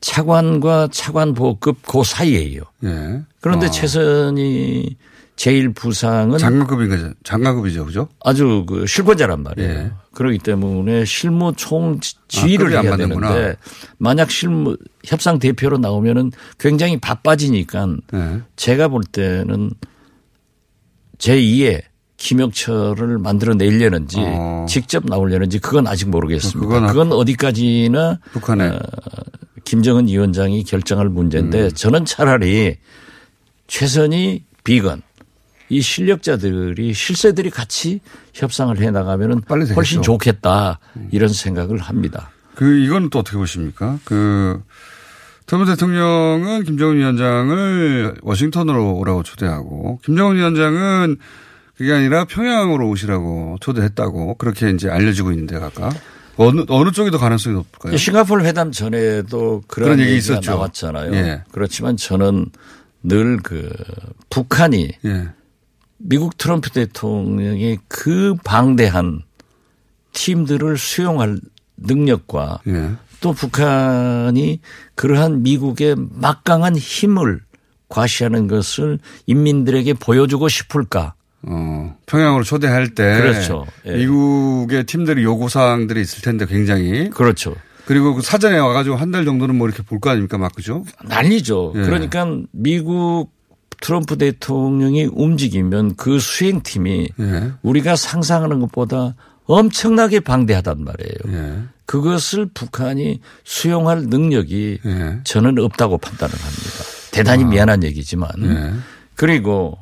차관과 0.00 0.88
차관 0.92 1.34
보급 1.34 1.82
그 1.86 2.02
사이에요. 2.04 2.62
예. 2.84 3.22
그런데 3.40 3.66
아. 3.66 3.70
최선희 3.70 4.96
제일 5.36 5.72
부상은 5.72 6.38
장관급인가 6.38 7.14
장관급이죠, 7.24 7.86
그죠? 7.86 8.08
아주 8.24 8.64
그 8.68 8.86
실권자란 8.86 9.42
말이에요. 9.42 9.70
예. 9.70 9.92
그렇기 10.12 10.38
때문에 10.38 11.04
실무 11.04 11.52
총 11.56 12.00
지- 12.00 12.16
지휘를 12.26 12.76
안 12.76 12.84
해야 12.84 12.90
맞는구나. 12.96 13.32
되는데 13.32 13.56
만약 13.98 14.30
실무 14.30 14.76
협상 15.04 15.38
대표로 15.38 15.78
나오면은 15.78 16.32
굉장히 16.58 16.98
바빠지니까 16.98 17.86
예. 18.14 18.40
제가 18.56 18.88
볼 18.88 19.02
때는 19.04 19.70
제2의 21.18 21.82
김혁철을 22.18 23.18
만들어내려는지 23.18 24.16
어. 24.18 24.66
직접 24.68 25.04
나오려는지 25.06 25.58
그건 25.60 25.86
아직 25.86 26.10
모르겠습니다. 26.10 26.60
그건 26.60 26.86
그건, 26.88 27.12
아- 27.12 27.16
어디까지나 27.16 28.18
북한에 28.32 28.68
어, 28.68 28.78
김정은 29.64 30.08
위원장이 30.08 30.64
결정할 30.64 31.08
문제인데 31.08 31.64
음. 31.64 31.70
저는 31.70 32.04
차라리 32.04 32.76
최선희 33.68 34.44
비건 34.64 35.02
이 35.70 35.80
실력자들이 35.80 36.92
실세들이 36.92 37.50
같이 37.50 38.00
협상을 38.34 38.76
해 38.80 38.90
나가면은. 38.90 39.42
훨씬 39.76 40.02
좋겠다 40.02 40.80
이런 41.10 41.28
생각을 41.28 41.78
합니다. 41.78 42.30
그 42.54 42.78
이건 42.78 43.10
또 43.10 43.20
어떻게 43.20 43.36
보십니까? 43.36 43.98
그 44.04 44.60
트럼프 45.46 45.70
대통령은 45.70 46.64
김정은 46.64 46.96
위원장을 46.96 48.16
워싱턴으로 48.22 48.96
오라고 48.96 49.22
초대하고 49.22 50.00
김정은 50.04 50.36
위원장은 50.36 51.16
그게 51.78 51.92
아니라 51.92 52.24
평양으로 52.24 52.88
오시라고 52.88 53.58
초대했다고 53.60 54.34
그렇게 54.34 54.70
이제 54.70 54.90
알려지고 54.90 55.30
있는데 55.30 55.58
각각 55.60 55.94
어느 56.36 56.64
어느 56.68 56.90
쪽이 56.90 57.10
더 57.12 57.18
가능성이 57.18 57.54
높을까요? 57.54 57.96
싱가포르 57.96 58.44
회담 58.44 58.72
전에도 58.72 59.62
그런, 59.68 59.96
그런 59.96 60.00
얘기 60.00 60.16
있었죠. 60.16 60.50
나왔잖아요. 60.50 61.14
예. 61.14 61.42
그렇지만 61.52 61.96
저는 61.96 62.46
늘 63.04 63.38
그 63.42 63.72
북한이 64.28 64.90
예. 65.04 65.28
미국 65.98 66.36
트럼프 66.36 66.70
대통령의 66.70 67.78
그 67.88 68.34
방대한 68.44 69.22
팀들을 70.12 70.76
수용할 70.78 71.38
능력과 71.76 72.60
예. 72.66 72.90
또 73.20 73.32
북한이 73.32 74.60
그러한 74.96 75.42
미국의 75.42 75.94
막강한 76.10 76.76
힘을 76.76 77.40
과시하는 77.88 78.48
것을 78.48 78.98
인민들에게 79.26 79.94
보여주고 79.94 80.48
싶을까? 80.48 81.14
어, 81.42 81.96
평양으로 82.06 82.42
초대할 82.44 82.94
때 82.94 83.16
그렇죠. 83.16 83.66
예. 83.86 83.96
미국의 83.96 84.84
팀들이 84.84 85.22
요구 85.22 85.48
사항들이 85.48 86.00
있을 86.00 86.22
텐데 86.22 86.46
굉장히 86.46 87.10
그렇죠. 87.10 87.54
그리고 87.86 88.14
그 88.14 88.22
사전에 88.22 88.58
와가지고 88.58 88.96
한 88.96 89.12
달 89.12 89.24
정도는 89.24 89.54
뭐 89.56 89.66
이렇게 89.68 89.82
볼 89.82 90.00
거 90.00 90.10
아닙니까, 90.10 90.36
막 90.36 90.54
그죠? 90.54 90.84
난리죠. 91.04 91.72
예. 91.76 91.80
그러니까 91.82 92.26
미국 92.52 93.30
트럼프 93.80 94.18
대통령이 94.18 95.04
움직이면 95.12 95.94
그 95.96 96.18
수행팀이 96.18 97.08
예. 97.20 97.52
우리가 97.62 97.94
상상하는 97.96 98.58
것보다 98.60 99.14
엄청나게 99.44 100.20
방대하단 100.20 100.84
말이에요. 100.84 101.38
예. 101.38 101.62
그것을 101.86 102.50
북한이 102.52 103.20
수용할 103.44 104.02
능력이 104.02 104.80
예. 104.84 105.18
저는 105.24 105.58
없다고 105.58 105.96
판단을 105.98 106.34
합니다. 106.34 106.84
대단히 107.12 107.44
미안한 107.44 107.82
얘기지만 107.84 108.28
예. 108.42 108.72
그리고 109.14 109.78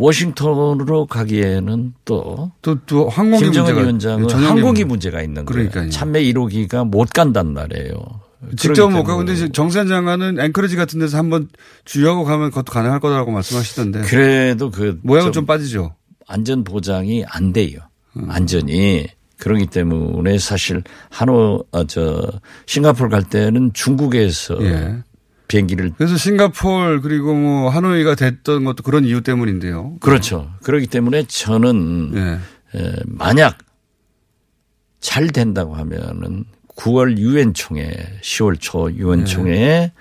워싱턴으로 0.00 1.06
가기에는 1.06 1.94
또 2.04 2.50
또, 2.62 2.78
또 2.86 3.08
항공기 3.08 3.44
김정은 3.44 3.66
문제가 3.66 3.80
위원장은 3.82 4.26
전형적인- 4.26 4.46
항공기 4.48 4.84
문제가 4.84 5.22
있는 5.22 5.44
그러니까요. 5.44 5.74
거예요. 5.82 5.90
참매 5.90 6.22
1호기가 6.24 6.88
못 6.88 7.10
간단 7.10 7.52
말이에요. 7.52 7.92
직접 8.56 8.88
못 8.90 9.04
가고 9.04 9.18
근데 9.24 9.50
정세현 9.52 9.88
장관은 9.88 10.40
앵커리지 10.40 10.74
같은 10.76 10.98
데서 10.98 11.18
한번 11.18 11.48
주유하고 11.84 12.24
가면 12.24 12.48
그것도 12.50 12.72
가능할 12.72 12.98
거라고 13.00 13.30
말씀하시던데 13.32 14.00
그래도 14.02 14.70
그 14.70 14.98
모양은 15.02 15.32
좀 15.32 15.44
빠지죠. 15.44 15.94
안전 16.26 16.64
보장이 16.64 17.24
안 17.28 17.52
돼요. 17.52 17.78
음. 18.16 18.30
안전이 18.30 19.06
그러기 19.38 19.66
때문에 19.66 20.38
사실 20.38 20.82
한호 21.10 21.64
어, 21.72 21.84
저 21.84 22.30
싱가포르 22.66 23.10
갈 23.10 23.22
때는 23.24 23.72
중국에서 23.74 24.56
예. 24.62 24.96
비행기를 25.54 25.92
그래서 25.98 26.16
싱가폴 26.16 27.00
그리고 27.00 27.34
뭐 27.34 27.68
하노이가 27.70 28.14
됐던 28.14 28.62
것도 28.64 28.84
그런 28.84 29.04
이유 29.04 29.20
때문인데요. 29.20 29.96
그렇죠. 30.00 30.48
그렇기 30.62 30.86
때문에 30.86 31.24
저는 31.26 32.12
예. 32.14 32.78
에, 32.78 32.92
만약 33.04 33.58
잘 35.00 35.26
된다고 35.28 35.74
하면은 35.74 36.44
9월 36.76 37.18
유엔 37.18 37.52
총회, 37.52 37.90
10월 38.22 38.60
초 38.60 38.92
유엔 38.92 39.24
총회에 39.24 39.92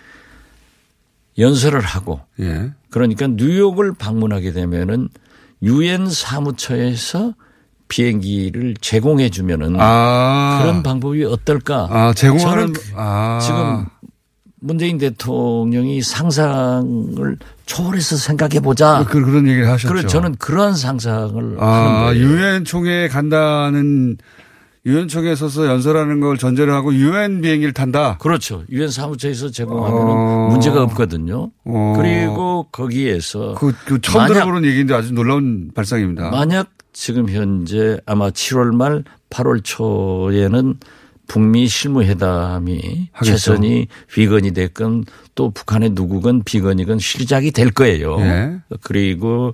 연설을 1.39 1.81
하고 1.81 2.21
예. 2.39 2.71
그러니까 2.91 3.25
뉴욕을 3.27 3.93
방문하게 3.93 4.51
되면은 4.51 5.09
유엔 5.63 6.07
사무처에서 6.09 7.33
비행기를 7.87 8.75
제공해 8.81 9.29
주면은 9.29 9.75
아. 9.79 10.59
그런 10.61 10.83
방법이 10.83 11.25
어떨까? 11.25 11.87
아, 11.89 12.13
제공하는 12.13 12.67
저는 12.67 12.73
그- 12.73 12.91
아. 12.95 13.39
지금 13.41 13.85
문재인 14.61 14.97
대통령이 14.97 16.01
상상을 16.01 17.37
초월해서 17.65 18.17
생각해 18.17 18.59
보자. 18.59 19.05
그, 19.07 19.23
그런 19.23 19.47
얘기를 19.47 19.69
하셨죠. 19.69 19.93
그래 19.93 20.05
저는 20.05 20.35
그런 20.35 20.75
상상을 20.75 21.57
아. 21.59 22.11
유엔 22.15 22.65
총회에 22.65 23.07
간다는 23.07 24.17
유엔 24.85 25.07
총회에 25.07 25.35
서서 25.35 25.67
연설하는 25.67 26.19
걸 26.19 26.37
전제로 26.37 26.73
하고 26.73 26.93
유엔 26.93 27.41
비행기를 27.41 27.73
탄다. 27.73 28.17
그렇죠. 28.17 28.63
유엔 28.69 28.89
사무처에서 28.89 29.51
제공하면 29.51 30.01
어. 30.01 30.47
문제가 30.49 30.83
없거든요. 30.83 31.51
어. 31.65 31.93
그리고 31.97 32.67
거기에서 32.71 33.55
그, 33.55 33.73
그 33.85 33.99
처음 34.01 34.27
들어보는 34.27 34.65
얘기인데 34.65 34.93
아주 34.93 35.13
놀라운 35.13 35.71
발상입니다. 35.75 36.31
만약 36.31 36.69
지금 36.93 37.29
현재 37.29 37.99
아마 38.05 38.29
7월 38.29 38.73
말 38.73 39.03
8월 39.29 39.61
초에는 39.63 40.75
북미 41.29 41.67
실무회담이 41.67 43.09
하겠죠. 43.13 43.37
최선이 43.37 43.87
비건이 44.11 44.51
됐건 44.51 45.05
또 45.35 45.51
북한의 45.51 45.91
누구건 45.91 46.43
비건이건 46.43 46.97
시작이 46.97 47.51
될 47.51 47.69
거예요. 47.69 48.19
예. 48.19 48.59
그리고 48.81 49.53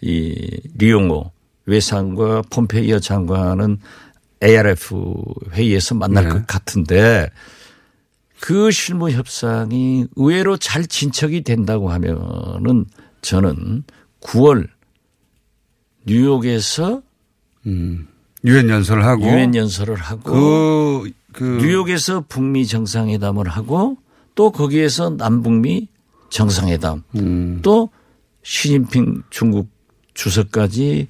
이 0.00 0.34
리용호 0.78 1.32
외상과 1.66 2.42
폼페이어 2.48 3.00
장관은 3.00 3.78
ARF 4.42 5.24
회의에서 5.52 5.96
만날 5.96 6.24
네. 6.24 6.30
것 6.30 6.46
같은데 6.46 7.28
그 8.38 8.70
실무 8.70 9.10
협상이 9.10 10.06
의외로 10.14 10.56
잘 10.56 10.86
진척이 10.86 11.42
된다고 11.42 11.90
하면은 11.90 12.86
저는 13.22 13.82
9월 14.20 14.68
뉴욕에서 16.06 17.02
음. 17.66 18.06
유엔 18.46 18.68
연설을 18.70 19.04
하고 19.04 19.24
유엔 19.24 19.54
연설을 19.54 19.96
하고 19.96 20.32
그, 20.32 21.10
그 21.32 21.44
뉴욕에서 21.60 22.24
북미 22.28 22.66
정상회담을 22.66 23.48
하고 23.48 23.98
또 24.34 24.50
거기에서 24.52 25.10
남북미 25.10 25.88
정상회담 26.30 27.02
음. 27.16 27.60
또 27.62 27.90
시진핑 28.42 29.22
중국 29.30 29.68
주석까지 30.14 31.08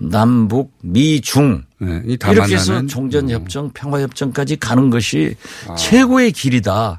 남북 0.00 0.72
미중 0.82 1.64
네, 1.78 2.02
이렇게 2.04 2.54
해서 2.54 2.72
만나는 2.72 2.84
음. 2.84 2.88
종전협정 2.88 3.70
평화협정까지 3.72 4.56
가는 4.56 4.90
것이 4.90 5.36
최고의 5.78 6.32
길이다. 6.32 6.98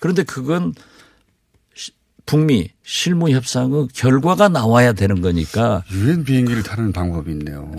그런데 0.00 0.22
그건 0.24 0.74
시- 1.74 1.92
북미 2.26 2.70
실무 2.82 3.30
협상의 3.30 3.88
결과가 3.94 4.48
나와야 4.48 4.92
되는 4.94 5.20
거니까 5.20 5.84
유엔 5.92 6.24
비행기를 6.24 6.62
타는 6.62 6.92
방법이 6.92 7.30
있네요. 7.32 7.70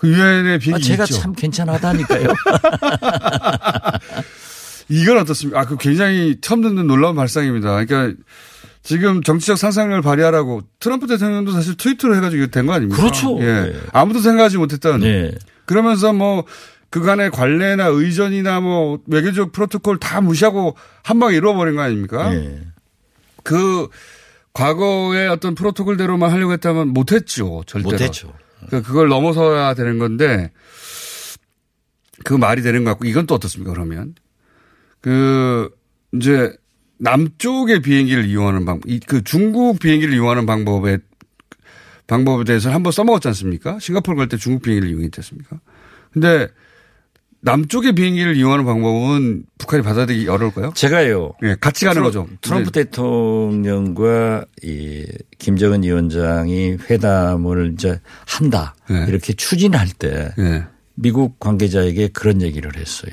그 0.00 0.08
유엔의 0.08 0.54
아, 0.54 0.58
비행기 0.58 0.84
제가 0.84 1.04
있죠. 1.04 1.18
참 1.20 1.32
괜찮하다니까요. 1.34 2.28
이건 4.88 5.18
어떻습니까? 5.18 5.60
아, 5.60 5.64
그 5.66 5.76
굉장히 5.76 6.38
처음 6.40 6.62
듣는 6.62 6.86
놀라운 6.86 7.14
발상입니다. 7.14 7.84
그러니까 7.84 8.18
지금 8.82 9.22
정치적 9.22 9.58
상상력을 9.58 10.02
발휘하라고 10.02 10.62
트럼프 10.80 11.06
대통령도 11.06 11.52
사실 11.52 11.76
트위터로 11.76 12.16
해가지고 12.16 12.46
된 12.48 12.66
거 12.66 12.72
아닙니까? 12.72 13.00
그렇죠. 13.00 13.38
예. 13.40 13.44
네. 13.44 13.72
아무도 13.92 14.20
생각하지 14.20 14.56
못했던. 14.58 15.00
네. 15.00 15.32
그러면서 15.66 16.12
뭐 16.12 16.44
그간의 16.88 17.30
관례나 17.30 17.86
의전이나 17.86 18.60
뭐 18.60 18.98
외교적 19.06 19.52
프로토콜 19.52 19.98
다 19.98 20.20
무시하고 20.20 20.76
한 21.04 21.20
방에 21.20 21.36
이루어버린 21.36 21.76
거 21.76 21.82
아닙니까? 21.82 22.30
네. 22.30 22.62
그 23.44 23.88
과거의 24.54 25.28
어떤 25.28 25.54
프로토콜대로만 25.54 26.32
하려고 26.32 26.52
했다면 26.54 26.88
못했죠. 26.88 27.62
절대로. 27.66 27.92
못했죠. 27.92 28.32
그 28.68 28.82
그걸 28.82 29.08
넘어서야 29.08 29.74
되는 29.74 29.98
건데 29.98 30.50
그 32.24 32.34
말이 32.34 32.62
되는 32.62 32.84
것 32.84 32.90
같고 32.90 33.06
이건 33.06 33.26
또 33.26 33.34
어떻습니까 33.34 33.72
그러면? 33.72 34.14
그 35.00 35.70
이제 36.14 36.54
남쪽의 36.98 37.80
비행기를 37.80 38.26
이용하는 38.26 38.64
방법 38.66 38.88
이그 38.90 39.24
중국 39.24 39.78
비행기를 39.78 40.12
이용하는 40.14 40.44
방법에 40.44 40.98
방법에 42.06 42.44
대해서 42.44 42.70
한번 42.70 42.92
써먹었지 42.92 43.28
않습니까? 43.28 43.78
싱가포르 43.78 44.16
갈 44.16 44.28
때 44.28 44.36
중국 44.36 44.62
비행기를 44.62 44.90
이용했지 44.90 45.20
않습니까? 45.20 45.60
근데 46.12 46.48
남쪽의 47.42 47.94
비행기를 47.94 48.36
이용하는 48.36 48.64
방법은 48.64 49.44
북한이 49.58 49.82
받아들이기 49.82 50.28
어려울까요? 50.28 50.72
제가요. 50.74 51.32
예, 51.42 51.56
같이 51.58 51.86
가는 51.86 52.02
거죠. 52.02 52.28
트럼프 52.42 52.70
대통령과 52.70 54.44
이 54.62 55.06
김정은 55.38 55.82
위원장이 55.82 56.76
회담을 56.90 57.72
이제 57.74 58.00
한다. 58.26 58.74
네. 58.90 59.06
이렇게 59.08 59.32
추진할 59.32 59.88
때 59.88 60.32
예, 60.38 60.66
미국 60.94 61.38
관계자에게 61.40 62.08
그런 62.08 62.42
얘기를 62.42 62.76
했어요. 62.76 63.12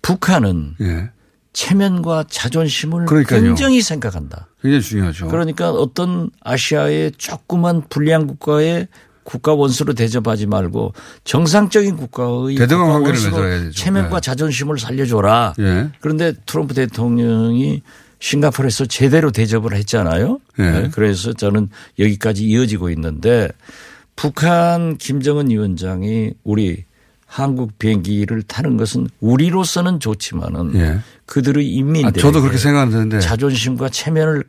북한은 0.00 0.74
예. 0.80 1.10
체면과 1.52 2.24
자존심을 2.28 3.06
그러니까요. 3.06 3.40
굉장히 3.42 3.80
생각한다. 3.80 4.48
굉장히 4.62 4.82
중요하죠. 4.82 5.28
그러니까 5.28 5.70
어떤 5.70 6.30
아시아의 6.42 7.12
조그만 7.16 7.82
불리한 7.88 8.26
국가의 8.26 8.88
국가 9.26 9.52
원수로 9.52 9.92
대접하지 9.92 10.46
말고 10.46 10.94
정상적인 11.24 11.96
국가의 11.96 12.56
대등한 12.56 12.86
국가 12.86 13.00
관계를 13.00 13.30
맺어야 13.30 13.58
되죠. 13.58 13.72
체면과 13.72 14.20
네. 14.20 14.20
자존심을 14.20 14.78
살려줘라. 14.78 15.54
예. 15.58 15.90
그런데 16.00 16.32
트럼프 16.46 16.74
대통령이 16.74 17.82
싱가포르에서 18.20 18.86
제대로 18.86 19.32
대접을 19.32 19.74
했잖아요. 19.74 20.38
예. 20.60 20.62
네, 20.62 20.90
그래서 20.92 21.32
저는 21.32 21.68
여기까지 21.98 22.44
이어지고 22.44 22.88
있는데 22.90 23.48
북한 24.14 24.96
김정은 24.96 25.50
위원장이 25.50 26.30
우리 26.44 26.84
한국 27.26 27.76
비행기를 27.78 28.42
타는 28.42 28.76
것은 28.76 29.08
우리로서는 29.20 29.98
좋지만은 29.98 30.74
예. 30.76 31.00
그들의 31.26 31.66
아, 31.66 31.68
인민들 31.68 32.22
저도 32.22 32.40
그렇게 32.40 32.58
생각하는데. 32.58 33.18
자존심과 33.18 33.88
체면을 33.88 34.44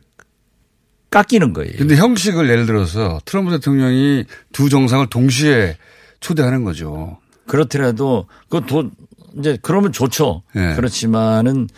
깎이는 1.10 1.52
거예요. 1.52 1.72
근데 1.78 1.96
형식을 1.96 2.48
예를 2.50 2.66
들어서 2.66 3.20
트럼프 3.24 3.50
대통령이 3.52 4.24
두 4.52 4.68
정상을 4.68 5.06
동시에 5.08 5.76
초대하는 6.20 6.64
거죠. 6.64 7.18
그렇더라도 7.46 8.26
그돈 8.50 8.90
이제 9.38 9.58
그러면 9.62 9.92
좋죠. 9.92 10.42
예. 10.56 10.74
그렇지만은 10.76 11.68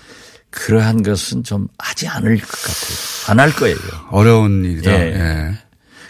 그러한 0.51 1.03
것은 1.03 1.45
좀 1.45 1.69
하지 1.79 2.09
않을 2.09 2.39
것 2.39 2.49
같아요. 2.49 3.31
안 3.31 3.39
할 3.39 3.53
거예요. 3.55 3.77
어려운 4.11 4.65
일이다. 4.65 4.91
예. 4.93 5.15
예. 5.15 5.59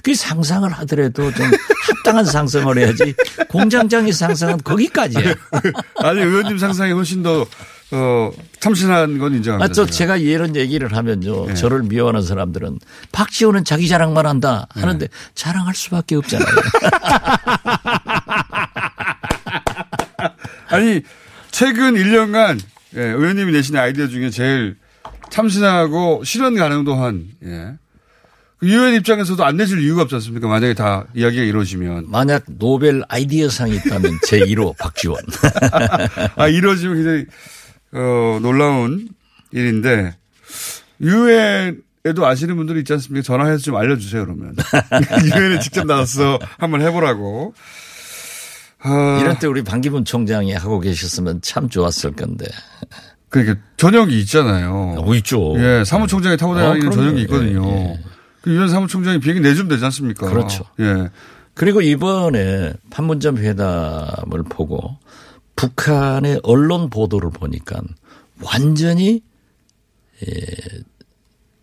그 0.02 0.14
상상을 0.14 0.70
하더라도 0.72 1.30
좀 1.34 1.46
합당한 1.88 2.24
상상을 2.24 2.78
해야지 2.78 3.14
공장장의 3.50 4.12
상상은 4.12 4.56
거기까지야. 4.64 5.34
아니 5.96 6.20
의원님 6.22 6.56
상상이 6.56 6.92
훨씬 6.92 7.22
더 7.22 7.44
어, 7.92 8.30
참신한 8.60 9.18
건 9.18 9.34
인정합니다. 9.34 9.64
아, 9.64 9.68
또 9.68 9.84
제가. 9.86 10.14
제가 10.14 10.16
이런 10.16 10.54
얘기를 10.56 10.94
하면요. 10.96 11.50
예. 11.50 11.54
저를 11.54 11.82
미워하는 11.82 12.22
사람들은 12.22 12.78
박지원은 13.12 13.64
자기 13.64 13.88
자랑만 13.88 14.26
한다 14.26 14.66
하는데 14.70 15.04
예. 15.04 15.08
자랑할 15.34 15.74
수밖에 15.74 16.16
없잖아요. 16.16 16.46
아니 20.68 21.02
최근 21.50 21.94
1년간 21.94 22.60
예, 22.96 23.00
의원님이 23.00 23.52
내신 23.52 23.76
아이디어 23.76 24.06
중에 24.08 24.30
제일 24.30 24.76
참신하고 25.30 26.22
실현 26.24 26.54
가능도 26.54 26.94
한 26.94 27.26
예. 27.44 27.74
그 28.58 28.68
유엔 28.68 28.94
입장에서도 28.94 29.42
안 29.42 29.56
내줄 29.56 29.82
이유가 29.82 30.02
없지 30.02 30.14
않습니까? 30.16 30.46
만약에 30.46 30.74
다 30.74 31.06
이야기가 31.14 31.42
이루어지면. 31.44 32.10
만약 32.10 32.44
노벨 32.46 33.02
아이디어상이 33.08 33.74
있다면 33.76 34.18
제1호 34.26 34.76
박지원. 34.76 35.18
아, 36.36 36.46
이루어지면 36.46 36.96
굉장히, 36.96 37.24
어, 37.92 38.38
놀라운 38.40 39.08
일인데, 39.52 40.16
유엔에도 41.00 42.26
아시는 42.26 42.56
분들이 42.56 42.80
있지 42.80 42.92
않습니까? 42.94 43.24
전화해서 43.24 43.62
좀 43.62 43.76
알려주세요, 43.76 44.24
그러면. 44.24 44.54
유엔에 45.36 45.60
직접 45.60 45.86
나와서 45.86 46.38
한번 46.58 46.82
해보라고. 46.82 47.54
아, 48.82 49.18
이럴 49.20 49.38
때 49.38 49.46
우리 49.46 49.62
반기문 49.62 50.04
총장이 50.04 50.52
하고 50.54 50.80
계셨으면 50.80 51.40
참 51.42 51.68
좋았을 51.68 52.12
건데. 52.12 52.46
그러니까 53.28 53.60
전역이 53.76 54.18
있잖아요. 54.20 54.96
어, 54.98 55.14
있죠. 55.16 55.54
예, 55.58 55.84
사무총장이 55.84 56.36
타고 56.36 56.54
다니는 56.54 56.88
어. 56.88 56.90
전역이 56.90 57.22
있거든요. 57.22 57.64
예, 57.64 57.72
예. 57.72 58.00
그 58.42 58.50
유엔 58.50 58.68
사무총장이 58.68 59.20
비행기 59.20 59.40
내주면 59.40 59.68
되지 59.68 59.84
않습니까? 59.84 60.28
그렇죠. 60.28 60.64
예. 60.80 61.10
그리고 61.54 61.80
이번에 61.80 62.72
판문점 62.90 63.38
회담을 63.38 64.42
보고 64.48 64.96
북한의 65.60 66.40
언론 66.42 66.88
보도를 66.88 67.30
보니까 67.30 67.80
완전히 68.42 69.22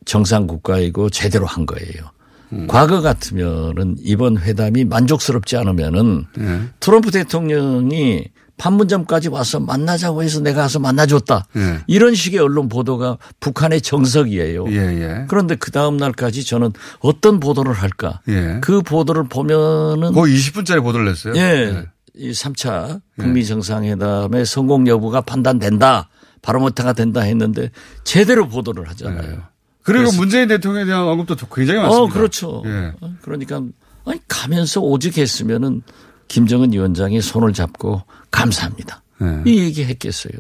정상 0.06 0.46
국가이고 0.46 1.10
제대로 1.10 1.48
한 1.48 1.66
거예요. 1.66 2.12
음. 2.54 2.68
과거 2.68 3.02
같으면은 3.02 3.96
이번 4.00 4.38
회담이 4.38 4.86
만족스럽지 4.86 5.58
않으면은 5.58 6.26
예. 6.40 6.62
트럼프 6.80 7.12
대통령이 7.12 8.26
판문점까지 8.58 9.30
와서 9.30 9.60
만나자고 9.60 10.24
해서 10.24 10.40
내가 10.40 10.62
가서 10.62 10.80
만나줬다. 10.80 11.48
예. 11.58 11.80
이런 11.88 12.16
식의 12.16 12.40
언론 12.40 12.70
보도가 12.70 13.18
북한의 13.40 13.82
정석이에요. 13.82 14.66
예, 14.70 14.76
예. 14.76 15.26
그런데 15.28 15.56
그 15.56 15.72
다음 15.72 15.98
날까지 15.98 16.46
저는 16.46 16.72
어떤 17.00 17.40
보도를 17.40 17.74
할까? 17.74 18.22
예. 18.30 18.60
그 18.62 18.82
보도를 18.82 19.28
보면은 19.28 20.14
거의 20.14 20.36
20분짜리 20.38 20.82
보도를 20.82 21.06
냈어요. 21.06 21.36
예. 21.36 21.88
이 22.18 22.32
3차 22.32 23.02
북미 23.18 23.46
정상회담의 23.46 24.46
성공 24.46 24.88
여부가 24.88 25.22
판단된다. 25.22 26.10
바로 26.42 26.60
못해가 26.60 26.94
된다 26.94 27.22
했는데 27.22 27.72
제대로 28.04 28.48
보도를 28.48 28.88
하잖아요. 28.90 29.44
그리고 29.84 30.04
그래서- 30.06 30.18
문재인 30.18 30.48
대통령에 30.48 30.86
대한 30.86 31.04
언급도 31.04 31.36
굉장히 31.54 31.80
많습니다. 31.82 32.04
어, 32.04 32.08
그렇죠. 32.14 32.64
예. 32.66 32.94
그러니까 33.22 33.62
아니 34.06 34.20
가면서 34.28 34.82
오직 34.82 35.18
했으면은 35.18 35.82
김정은 36.28 36.72
위원장이 36.74 37.22
손을 37.22 37.54
잡고 37.54 38.04
감사합니다. 38.32 39.02
예. 39.22 39.42
이 39.46 39.60
얘기 39.60 39.84
했겠어요. 39.86 40.34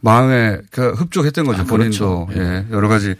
마음에 0.00 0.58
그 0.70 0.90
흡족했던 0.92 1.44
거죠. 1.44 1.62
아, 1.62 1.64
본인도. 1.64 2.26
그렇죠. 2.26 2.40
예. 2.40 2.66
여러 2.70 2.88
가지 2.88 3.14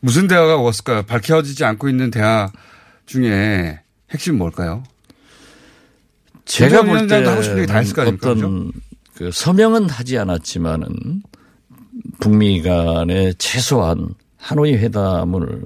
무슨 0.00 0.26
대화가 0.28 0.56
왔을까요? 0.56 1.02
밝혀지지 1.04 1.64
않고 1.64 1.88
있는 1.88 2.10
대화 2.10 2.50
중에 3.06 3.80
핵심 4.10 4.38
뭘까요? 4.38 4.82
제가 6.44 6.82
볼 6.82 6.96
위원장도 6.96 7.30
하고 7.30 7.42
싶은 7.42 7.56
때 7.56 7.62
얘기 7.62 7.72
다 7.72 7.78
했을 7.78 7.94
거 7.94 8.02
아닙니까? 8.02 8.30
어떤 8.30 8.72
그 9.14 9.30
서명은 9.32 9.88
하지 9.88 10.18
않았지만은 10.18 11.22
북미 12.20 12.62
간의 12.62 13.34
최소한 13.38 14.14
하노이 14.38 14.74
회담을 14.74 15.62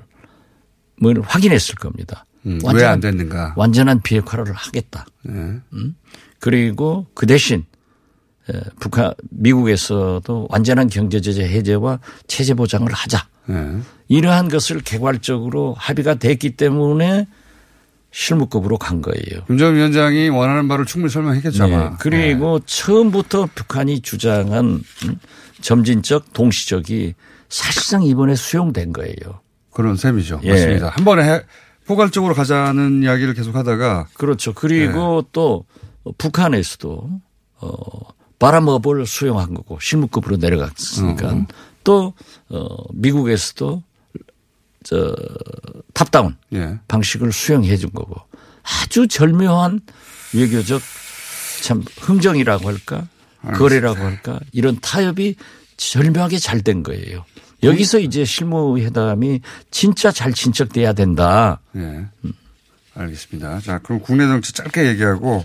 을 1.04 1.22
확인했을 1.22 1.74
겁니다. 1.74 2.24
음, 2.46 2.58
왜안 2.74 3.00
됐는가? 3.00 3.54
완전한 3.56 4.00
비핵화를 4.00 4.52
하겠다. 4.52 5.04
예. 5.28 5.32
음? 5.32 5.96
그리고 6.38 7.06
그 7.12 7.26
대신 7.26 7.64
에, 8.48 8.60
북한 8.80 9.12
미국에서도 9.30 10.46
완전한 10.50 10.88
경제 10.88 11.20
제재 11.20 11.42
해제와 11.42 12.00
체제 12.26 12.54
보장을 12.54 12.90
하자. 12.90 13.26
예. 13.50 13.78
이러한 14.08 14.48
것을 14.48 14.80
개괄적으로 14.80 15.74
합의가 15.78 16.14
됐기 16.14 16.56
때문에 16.56 17.26
실무급으로 18.20 18.78
간 18.78 19.02
거예요. 19.02 19.44
김정은 19.46 19.76
위원장이 19.76 20.30
원하는 20.30 20.68
바를 20.68 20.86
충분히 20.86 21.12
설명했겠죠. 21.12 21.66
네. 21.66 21.90
그리고 22.00 22.58
처음부터 22.60 23.46
북한이 23.54 24.00
주장한 24.00 24.64
음, 25.04 25.18
점진적 25.60 26.32
동시적이 26.32 27.12
사실상 27.50 28.02
이번에 28.04 28.34
수용된 28.34 28.94
거예요. 28.94 29.40
그런 29.70 29.96
셈이죠. 29.96 30.40
예. 30.44 30.50
맞습니다. 30.50 30.88
한 30.88 31.04
번에 31.04 31.30
해- 31.30 31.42
포괄적으로 31.86 32.34
가자는 32.34 33.02
이야기를 33.02 33.34
계속하다가 33.34 34.06
그렇죠. 34.14 34.54
그리고 34.54 35.22
또 35.32 35.66
북한에서도 36.16 37.10
어 37.60 37.78
바람업을 38.38 39.04
수용한 39.06 39.52
거고 39.52 39.78
실무급으로 39.78 40.38
내려갔으니까 40.38 41.28
어. 41.28 41.46
또 41.84 42.14
어, 42.48 42.66
미국에서도 42.94 43.82
저 44.86 45.12
탑다운 45.94 46.36
예. 46.52 46.78
방식을 46.86 47.32
수용해 47.32 47.76
준 47.76 47.90
거고 47.90 48.14
아주 48.62 49.08
절묘한 49.08 49.80
외교적 50.32 50.80
참 51.62 51.82
흥정이라고 52.00 52.68
할까 52.68 53.08
거래라고 53.42 53.98
할까 53.98 54.38
이런 54.52 54.78
타협이 54.80 55.34
절묘하게 55.76 56.38
잘 56.38 56.62
된 56.62 56.84
거예요. 56.84 57.24
여기서 57.64 57.98
이제 57.98 58.24
실무회담이 58.24 59.40
진짜 59.72 60.12
잘 60.12 60.32
진척돼야 60.32 60.92
된다. 60.92 61.60
예. 61.74 62.06
알겠습니다. 62.94 63.60
자, 63.60 63.78
그럼 63.80 64.00
국내 64.00 64.26
정치 64.28 64.52
짧게 64.52 64.86
얘기하고 64.86 65.44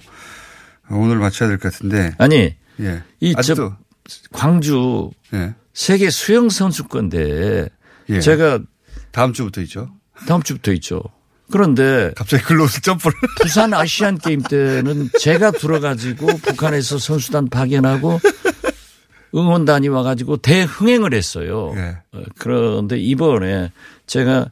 오늘 0.91 1.17
마쳐야 1.17 1.49
될 1.49 1.57
것 1.57 1.71
같은데. 1.73 2.13
아니 2.19 2.53
예. 2.79 3.01
이 3.19 3.33
아직도 3.35 3.73
저 4.07 4.17
광주 4.31 5.09
예. 5.33 5.55
세계 5.73 6.11
수영 6.11 6.49
선수권대회 6.49 7.69
예. 8.09 8.19
제가 8.19 8.59
다음 9.11 9.33
주부터 9.33 9.61
있죠. 9.61 9.89
다음 10.27 10.41
주부터 10.43 10.71
있죠. 10.73 11.01
그런데 11.51 12.13
갑자기 12.15 12.43
글로 12.43 12.65
점프를 12.67 13.13
부산 13.41 13.73
아시안 13.73 14.17
게임 14.17 14.41
때는 14.41 15.09
제가 15.19 15.51
들어가지고 15.51 16.27
북한에서 16.37 16.97
선수단 16.97 17.49
파견하고 17.49 18.19
응원단이 19.35 19.89
와가지고 19.89 20.37
대흥행을 20.37 21.13
했어요. 21.13 21.73
예. 21.75 21.97
어, 22.13 22.23
그런데 22.37 22.97
이번에 22.97 23.71
제가 24.07 24.49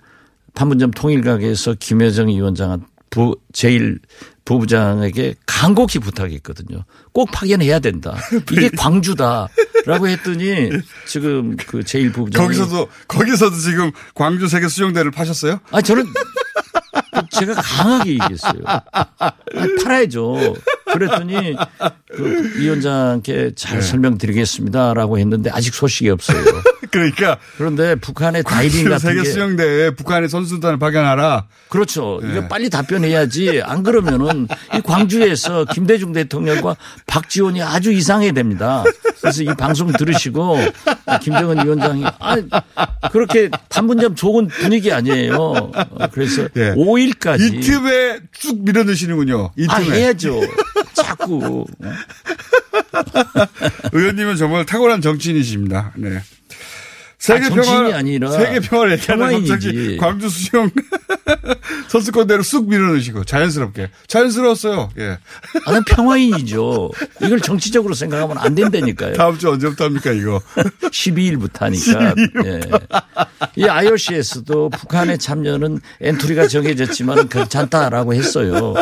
판문점 0.54 0.92
통일각에서 0.92 1.76
김여정 1.80 2.28
위원장 2.28 2.86
부 3.10 3.38
제일 3.54 4.00
부부장에게 4.46 5.36
간곡히 5.46 6.00
부탁했거든요. 6.00 6.84
꼭 7.12 7.30
파견해야 7.32 7.80
된다. 7.80 8.16
이게 8.52 8.70
광주다 8.70 9.48
라고 9.86 10.08
했더니 10.08 10.70
지금 11.08 11.56
그 11.58 11.84
제일 11.84 12.12
부부장이 12.12 12.46
거기서도 12.46 12.90
거기서도 13.08 13.56
지금 13.58 13.92
광주 14.14 14.48
세계 14.48 14.68
수영대를 14.68 15.12
파셨어요? 15.12 15.60
아 15.72 15.82
저는 15.82 16.06
제가 17.32 17.54
강하게 17.56 18.12
얘기했어요. 18.12 18.62
아니, 19.56 19.76
팔아야죠. 19.84 20.56
그랬더니 20.94 21.56
그 22.16 22.54
위원장께 22.58 23.52
잘 23.56 23.80
네. 23.80 23.82
설명드리겠습니다라고 23.82 25.20
했는데 25.20 25.50
아직 25.52 25.74
소식이 25.74 26.10
없어요. 26.10 26.44
그러니까 26.92 27.38
그런데 27.58 27.96
북한의 27.96 28.44
다이빙 28.44 28.90
같은 28.90 29.10
세계 29.10 29.22
게 29.22 29.30
수영대에 29.30 29.92
북한의 29.92 30.30
선수단을 30.30 30.80
파견하라. 30.80 31.46
그렇죠. 31.70 32.20
네. 32.24 32.32
이거 32.32 32.48
빨리 32.48 32.70
답변해야지. 32.70 33.62
안 33.64 33.84
그러면은 33.84 34.48
이 34.76 34.82
광주에서 34.82 35.66
김대중 35.66 36.14
대통령과 36.14 36.76
박지원이 37.06 37.62
아주 37.62 37.92
이상해 37.92 38.32
됩니다. 38.32 38.84
그래서 39.22 39.44
이 39.44 39.48
방송 39.58 39.92
들으시고 39.92 40.58
김정은 41.22 41.64
위원장이 41.64 42.06
아 42.20 42.38
그렇게 43.12 43.50
판문점 43.70 44.16
좋은 44.16 44.48
분위기 44.48 44.92
아니에요. 44.92 45.36
어, 45.36 45.72
그래서 46.12 46.44
예. 46.56 46.74
5일까지 46.74 47.54
이 47.54 47.60
틈에 47.60 48.20
쭉 48.32 48.64
밀어넣으시는군요. 48.64 49.52
이아 49.58 49.80
틈에. 49.80 49.98
해야죠. 50.00 50.42
자꾸 51.04 51.66
의원님은 53.94 54.38
정말 54.38 54.66
탁월한 54.66 55.02
정치인이십니다. 55.02 55.94
네. 55.98 56.22
세계 57.20 57.48
아, 57.48 57.50
평화 57.50 57.96
아니라 57.98 58.32
세계 58.32 58.60
평화를 58.62 58.98
평화인이지. 58.98 59.50
갑자기 59.52 59.98
광주 59.98 60.30
수영 60.30 60.72
선수권대로 61.90 62.42
쑥 62.44 62.70
밀어넣으시고 62.70 63.26
자연스럽게 63.26 63.90
자연스러웠어요. 64.08 64.90
예. 64.98 65.18
나는 65.66 65.84
평화 65.84 66.38
얘기죠. 66.38 66.92
이걸 67.22 67.42
정치적으로 67.42 67.94
생각하면 67.94 68.38
안 68.38 68.56
된다니까요. 68.56 69.14
다음 69.16 69.38
주 69.38 69.50
언제부터 69.50 69.86
합니까 69.86 70.12
이거? 70.12 70.42
12일부터 70.90 71.60
하니까. 71.60 72.16
예. 72.46 72.62
이 73.58 73.66
IOC에서도 73.66 74.70
북한의 74.70 75.18
참여는 75.18 75.82
엔트리가 76.00 76.48
정해졌지만 76.48 77.28
괜찮다라고 77.28 78.14
했어요. 78.14 78.76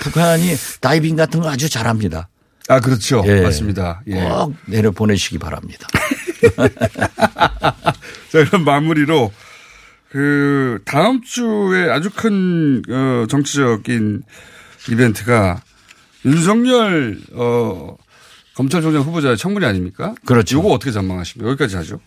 북한이 0.00 0.54
다이빙 0.80 1.16
같은 1.16 1.40
거 1.40 1.50
아주 1.50 1.68
잘합니다. 1.68 2.28
아 2.68 2.80
그렇죠. 2.80 3.22
예. 3.26 3.42
맞습니다. 3.42 4.00
예. 4.06 4.14
꼭 4.24 4.54
내려 4.66 4.90
보내시기 4.92 5.36
바랍니다. 5.38 5.86
자 8.30 8.44
그럼 8.46 8.64
마무리로 8.64 9.32
그 10.10 10.80
다음 10.84 11.22
주에 11.22 11.90
아주 11.90 12.10
큰 12.10 12.82
어, 12.88 13.26
정치적인 13.28 14.22
이벤트가 14.90 15.62
윤석열 16.24 17.18
어, 17.32 17.96
검찰총장 18.54 19.02
후보자의 19.02 19.36
청문회 19.36 19.66
아닙니까? 19.66 20.14
그렇죠. 20.26 20.58
이거 20.58 20.68
어떻게 20.68 20.90
전망하십니까? 20.90 21.50
여기까지 21.50 21.76
하죠. 21.76 22.00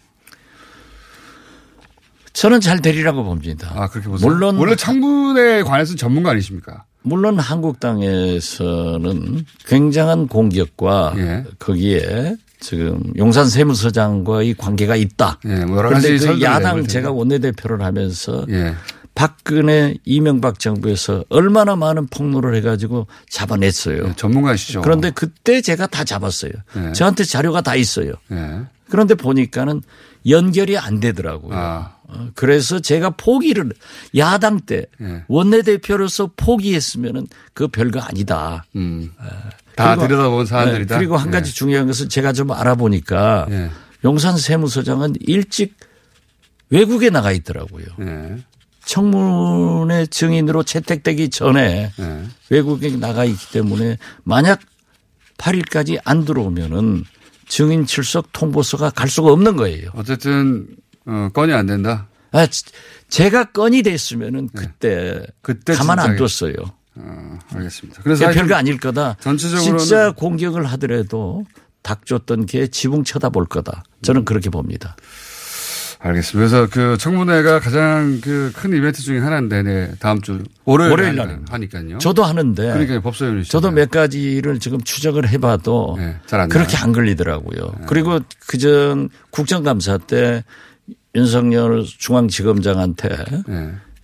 저는 2.34 2.60
잘 2.60 2.82
되리라고 2.82 3.24
봅니다. 3.24 3.72
아 3.76 3.88
그렇게 3.88 4.10
보세요. 4.10 4.30
물론 4.30 4.58
원래 4.58 4.76
청문회에 4.76 5.64
관해서는 5.64 5.98
전문가 5.98 6.32
아니십니까? 6.32 6.84
물론 7.02 7.40
한국당에서는 7.40 9.46
굉장한 9.66 10.28
공격과 10.28 11.14
예. 11.18 11.44
거기에 11.60 12.36
지금 12.60 13.02
용산 13.18 13.48
세무서장과의 13.50 14.56
관계가 14.56 14.96
있다. 14.96 15.40
예, 15.46 15.66
뭐 15.66 15.78
그런데 15.78 16.18
그 16.18 16.42
야당 16.42 16.86
제가. 16.88 17.12
원내대표를 17.12 17.82
하면서 17.82 18.46
예. 18.50 18.76
박근혜 19.14 19.96
이명박 20.04 20.60
정부에서 20.60 21.24
얼마나 21.30 21.76
많은 21.76 22.08
폭로를 22.08 22.54
해가지고 22.56 23.08
잡아냈어요. 23.30 24.08
예, 24.10 24.14
전문가시죠. 24.16 24.82
그런데 24.82 25.12
그때 25.12 25.62
제가 25.62 25.88
다 25.88 26.04
잡았어요. 26.04 26.52
예. 26.78 26.92
저한테 26.94 27.24
자료가 27.24 27.62
다 27.62 27.76
있어요. 27.76 28.14
예. 28.32 28.62
그런데 28.90 29.16
보니까는 29.16 29.82
연결이 30.28 30.78
안 30.78 31.00
되더라고요. 31.00 31.56
아. 31.58 31.96
어, 32.08 32.28
그래서 32.36 32.80
제가 32.80 33.12
포기를 33.12 33.72
야당 34.18 34.60
때 34.60 34.86
예. 35.02 35.24
원내대표로서 35.28 36.32
포기했으면은 36.36 37.26
그 37.54 37.68
별거 37.68 38.00
아니다. 38.02 38.66
음. 38.76 39.12
다 39.76 39.96
들여다본 39.96 40.46
사안들이다. 40.46 40.96
네, 40.96 41.00
그리고 41.00 41.18
한 41.18 41.32
가지 41.32 41.54
중요한 41.54 41.88
것은 41.88 42.10
제가 42.10 42.34
좀 42.34 42.52
알아보니까 42.52 43.48
예. 43.50 43.70
용산 44.04 44.38
세무서장은 44.38 45.16
일찍 45.22 45.76
외국에 46.70 47.10
나가 47.10 47.32
있더라고요. 47.32 47.86
네. 48.00 48.38
청문회 48.86 50.06
증인으로 50.08 50.64
채택되기 50.64 51.30
전에 51.30 51.92
네. 51.98 52.24
외국에 52.50 52.96
나가 52.98 53.26
있기 53.26 53.52
때문에 53.52 53.98
만약 54.24 54.60
8일까지 55.38 56.00
안 56.06 56.24
들어오면은 56.24 57.04
증인 57.48 57.86
출석 57.86 58.32
통보서가 58.32 58.92
갈 58.92 59.10
수가 59.10 59.32
없는 59.32 59.56
거예요. 59.58 59.90
어쨌든 59.96 60.68
어, 61.06 61.30
건이 61.34 61.54
안 61.54 61.66
된다. 61.66 62.08
아, 62.32 62.46
지- 62.48 62.64
제가 63.10 63.46
건이 63.52 63.84
됐으면은 63.84 64.50
그때, 64.56 65.14
네. 65.20 65.26
그때 65.42 65.74
가만 65.74 66.00
안. 66.00 66.16
뒀어요. 66.16 66.54
어, 66.98 67.40
알겠습니다. 67.54 68.02
그래서 68.04 68.30
별거 68.32 68.56
아닐 68.56 68.78
거다. 68.80 69.18
전체적으로는 69.20 69.78
진짜 69.80 70.12
공격을 70.12 70.66
하더라도 70.66 71.44
닭 71.82 72.06
줬던 72.06 72.46
개 72.46 72.68
지붕 72.68 73.04
쳐다볼 73.04 73.46
거다. 73.46 73.84
저는 74.02 74.26
그렇게 74.26 74.50
봅니다. 74.50 74.96
알겠습니다. 76.00 76.38
그래서 76.50 76.68
그 76.72 76.98
청문회가 76.98 77.60
가장 77.60 78.20
그 78.22 78.52
큰 78.56 78.74
이벤트 78.76 79.02
중에 79.02 79.20
하나인데 79.20 79.64
네, 79.64 79.92
다음 80.00 80.22
주 80.22 80.44
월요일, 80.66 80.92
월요일 80.92 81.16
날 81.16 81.28
날. 81.28 81.40
하니까요. 81.50 81.98
저도 81.98 82.24
하는데. 82.24 82.62
그러니까 82.62 83.02
법사위원이 83.02 83.44
저도 83.46 83.72
몇 83.72 83.90
가지를 83.90 84.60
지금 84.60 84.80
추적을 84.82 85.28
해봐도 85.30 85.96
네, 85.98 86.16
잘안 86.28 86.50
그렇게. 86.50 86.78
안 86.78 86.92
걸리더라고요. 86.92 87.74
그리고 87.88 88.20
그전 88.48 89.10
국정감사 89.32 89.98
때 90.00 90.44
윤석열 91.16 91.84
중앙지검장한테 91.86 93.10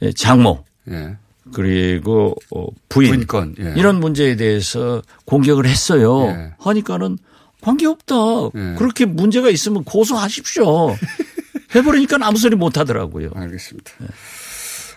예, 0.01 0.11
장모 0.13 0.63
예. 0.89 1.17
그리고 1.53 2.35
어, 2.51 2.67
부인, 2.89 3.09
부인권, 3.11 3.55
예. 3.59 3.73
이런 3.77 3.99
문제에 3.99 4.35
대해서 4.35 5.01
공격을 5.25 5.65
했어요. 5.65 6.27
예. 6.27 6.53
하니까는 6.59 7.17
관계 7.61 7.85
없다. 7.87 8.15
예. 8.55 8.75
그렇게 8.77 9.05
문제가 9.05 9.49
있으면 9.49 9.83
고소하십시오. 9.83 10.95
해버리니까 11.75 12.17
아무 12.21 12.37
소리 12.37 12.55
못 12.55 12.77
하더라고요. 12.77 13.29
알겠습니다. 13.33 13.91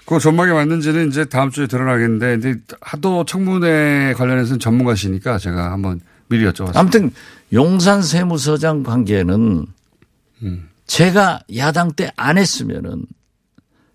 그 0.06 0.18
전망이 0.18 0.52
맞는지는 0.52 1.08
이제 1.08 1.24
다음 1.24 1.50
주에 1.50 1.66
드러나겠는데, 1.66 2.38
근데 2.38 2.60
하도 2.80 3.24
청문회 3.24 4.14
관련해서는 4.16 4.58
전문가시니까 4.60 5.38
제가 5.38 5.72
한번 5.72 6.00
미리 6.28 6.44
여쭤봤습니다. 6.44 6.76
아무튼 6.76 7.10
용산 7.52 8.02
세무서장 8.02 8.82
관계는 8.82 9.66
음. 10.42 10.68
제가 10.86 11.40
야당 11.56 11.92
때 11.92 12.10
안 12.16 12.36
했으면은 12.36 13.04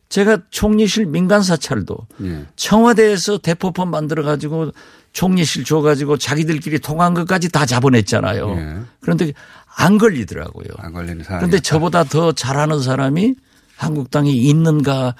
제가 0.09 0.39
총리실 0.49 1.05
민간 1.05 1.43
사찰도 1.43 1.95
예. 2.23 2.45
청와대에서 2.55 3.37
대포폰 3.37 3.91
만들어 3.91 4.23
가지고 4.23 4.71
총리실 5.13 5.63
줘 5.63 5.81
가지고 5.81 6.17
자기들끼리 6.17 6.79
통한 6.79 7.13
것까지 7.13 7.49
다 7.49 7.65
잡아냈잖아요. 7.65 8.49
예. 8.49 8.79
그런데 9.01 9.33
안 9.77 9.97
걸리더라고요. 9.97 10.67
안 10.77 10.93
걸리는 10.93 11.23
사람. 11.23 11.39
그런데 11.39 11.59
저보다 11.59 12.03
더 12.03 12.31
잘하는 12.31 12.81
사람이 12.81 13.35
한국당에 13.77 14.31
있는가 14.31 15.15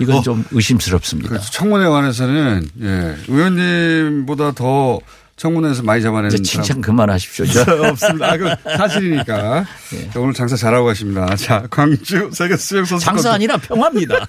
이건 0.00 0.22
좀 0.22 0.44
의심스럽습니다. 0.52 1.30
그래서 1.30 1.50
청문회 1.50 1.88
관해서는 1.88 2.68
예, 2.82 3.16
의원님보다 3.28 4.52
더 4.52 5.00
청문회에서 5.36 5.82
많이 5.82 6.02
잡아내는 6.02 6.34
이제 6.34 6.42
칭찬 6.42 6.64
사람 6.64 6.82
그만하십시오. 6.82 7.44
없습니다. 7.90 8.32
아, 8.32 8.36
그 8.38 8.48
사실이니까. 8.64 9.66
예. 9.94 10.10
자, 10.10 10.20
오늘 10.20 10.32
장사 10.32 10.56
잘하고 10.56 10.86
가십니다. 10.86 11.36
자, 11.36 11.66
광주 11.70 12.30
세계 12.32 12.56
수영 12.56 12.84
선수권 12.86 13.16
장사 13.16 13.32
아니라 13.32 13.58
평화입니다. 13.58 14.26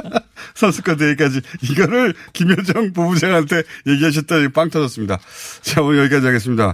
선수권 0.54 0.96
대회까지 0.96 1.42
이거를 1.62 2.14
김여정 2.32 2.94
부부장한테 2.94 3.62
얘기하셨더니 3.86 4.48
빵 4.48 4.70
터졌습니다. 4.70 5.18
자, 5.60 5.82
오늘 5.82 5.98
여기까지 6.04 6.26
하겠습니다. 6.26 6.72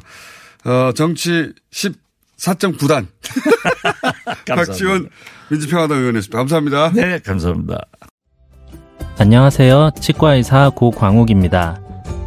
어, 0.65 0.93
정치 0.95 1.53
14.9단. 1.73 3.09
박지원 4.47 5.09
민주평화당 5.49 5.99
의원이었습니다. 5.99 6.39
감사합니다. 6.39 6.93
네, 6.95 7.19
감사합니다. 7.19 7.81
안녕하세요. 9.19 9.91
치과의사 10.01 10.71
고광욱입니다. 10.71 11.92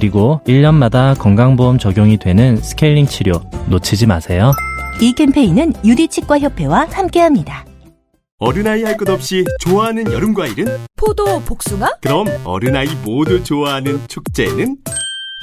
그리고 0.00 0.42
1년마다 0.46 1.18
건강보험 1.18 1.78
적용이 1.78 2.18
되는 2.18 2.58
스케일링 2.58 3.06
치료 3.06 3.40
놓치지 3.70 4.04
마세요. 4.06 4.52
이 5.00 5.14
캠페인은 5.14 5.72
유디치과협회와 5.86 6.88
함께합니다. 6.92 7.64
어른아이 8.38 8.82
할 8.82 8.98
것 8.98 9.08
없이 9.08 9.42
좋아하는 9.60 10.12
여름 10.12 10.34
과일은? 10.34 10.66
포도, 10.96 11.40
복숭아? 11.40 11.92
그럼 12.02 12.26
어른아이 12.44 12.88
모두 13.06 13.42
좋아하는 13.42 13.98
축제는? 14.06 14.76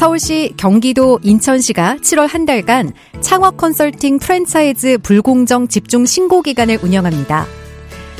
서울시, 0.00 0.54
경기도, 0.56 1.20
인천시가 1.22 1.96
7월 2.00 2.26
한 2.26 2.46
달간 2.46 2.94
창업 3.20 3.58
컨설팅 3.58 4.18
프랜차이즈 4.18 4.96
불공정 5.02 5.68
집중 5.68 6.06
신고 6.06 6.40
기간을 6.40 6.78
운영합니다. 6.82 7.44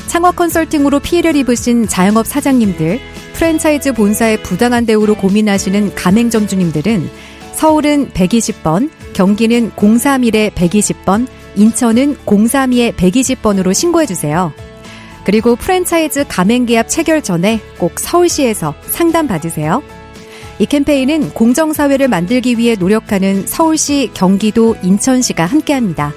창업 0.06 0.36
컨설팅으로 0.36 1.00
피해를 1.00 1.36
입으신 1.36 1.88
자영업 1.88 2.26
사장님들, 2.26 3.00
프랜차이즈 3.32 3.94
본사의 3.94 4.42
부당한 4.42 4.84
대우로 4.84 5.14
고민하시는 5.14 5.94
가맹점 5.94 6.48
주님들은 6.48 7.08
서울은 7.54 8.10
120번, 8.10 8.90
경기는 9.14 9.70
031에 9.70 10.52
120번, 10.52 11.26
인천은 11.56 12.16
032에 12.26 12.94
120번으로 12.94 13.72
신고해주세요. 13.72 14.52
그리고 15.24 15.56
프랜차이즈 15.56 16.26
가맹계약 16.28 16.90
체결 16.90 17.22
전에 17.22 17.58
꼭 17.78 17.98
서울시에서 17.98 18.74
상담 18.82 19.26
받으세요. 19.26 19.82
이 20.60 20.66
캠페인은 20.66 21.30
공정사회를 21.30 22.08
만들기 22.08 22.58
위해 22.58 22.76
노력하는 22.78 23.46
서울시, 23.46 24.10
경기도, 24.12 24.76
인천시가 24.82 25.46
함께합니다. 25.46 26.12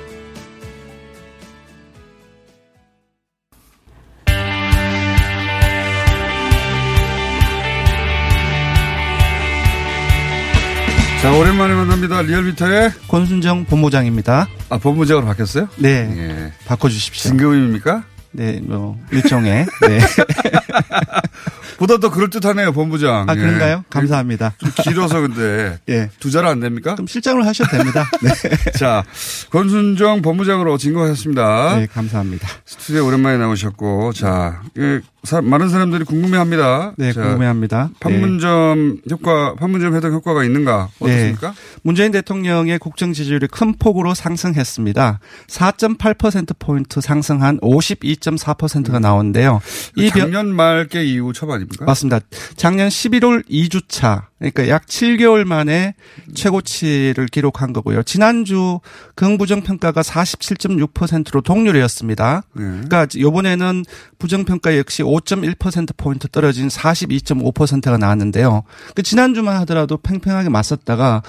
자, 11.21 11.32
오랜만에 11.32 11.73
만납니다. 11.73 12.21
리얼미터의 12.21 12.91
권순정 13.08 13.63
본부장입니다. 13.63 14.49
아, 14.67 14.77
본부장으로 14.77 15.25
바뀌었어요? 15.25 15.69
네. 15.77 16.13
예. 16.17 16.51
바꿔주십시오. 16.65 17.29
진급입니까? 17.29 18.03
네, 18.33 18.59
뭐, 18.63 18.99
일종의. 19.11 19.65
네. 19.87 19.99
보다 21.77 21.97
더 21.97 22.09
그럴듯하네요, 22.09 22.71
본부장. 22.71 23.25
아, 23.27 23.35
예. 23.35 23.39
그런가요? 23.39 23.83
감사합니다. 23.89 24.53
좀 24.57 24.71
길어서 24.83 25.21
근데. 25.21 25.79
예. 25.89 26.09
두 26.19 26.31
자로 26.31 26.47
안 26.47 26.59
됩니까? 26.59 26.95
그럼 26.95 27.07
실장으로 27.07 27.45
하셔도 27.45 27.71
됩니다. 27.71 28.09
네. 28.21 28.29
자, 28.77 29.03
권순정 29.51 30.21
본부장으로 30.21 30.77
진급하셨습니다. 30.77 31.79
네, 31.79 31.87
감사합니다. 31.87 32.47
스튜디오에 32.65 33.01
오랜만에 33.01 33.37
나오셨고, 33.37 34.13
자, 34.13 34.61
예, 34.77 35.01
사- 35.23 35.41
많은 35.41 35.69
사람들이 35.69 36.03
궁금해합니다. 36.03 36.93
네, 36.97 37.13
자, 37.13 37.21
궁금해합니다. 37.23 37.91
판문점 38.01 38.97
효과, 39.09 39.55
판문점 39.55 39.95
회동 39.95 40.12
효과가 40.13 40.43
있는가 40.43 40.89
어떻습니까? 40.99 41.49
네. 41.51 41.55
문재인 41.81 42.12
대통령의 42.12 42.77
국정 42.79 43.13
지지율이 43.13 43.47
큰 43.47 43.73
폭으로 43.77 44.13
상승했습니다. 44.13 45.19
4.8%포인트 45.47 47.01
상승한 47.01 47.57
52.4%가 47.62 48.99
나오는데요. 48.99 49.62
이 49.95 50.09
변- 50.09 50.23
작년 50.23 50.53
말께 50.53 51.03
이후 51.03 51.31
아닙니까? 51.53 51.86
맞습니다. 51.86 52.19
작년 52.55 52.89
11월 52.89 53.47
2주차 53.49 54.23
그러니까 54.51 54.67
약 54.67 54.86
7개월 54.88 55.45
만에 55.45 55.95
최고치를 56.34 57.27
기록한 57.27 57.71
거고요. 57.71 58.03
지난주 58.03 58.82
긍부정 59.15 59.62
평가가 59.62 60.01
47.6%로 60.01 61.41
동률이었습니다. 61.41 62.43
네. 62.53 62.63
그러니까 62.63 63.08
요번에는 63.17 63.86
부정 64.19 64.43
평가 64.43 64.77
역시 64.77 65.03
5.1%포인트 65.03 66.27
떨어진 66.27 66.67
42.5%가 66.67 67.97
나왔는데요. 67.97 68.63
그 68.95 69.03
지난주만 69.03 69.56
하더라도 69.62 69.97
팽팽하게 69.97 70.49
맞섰다가 70.49 71.23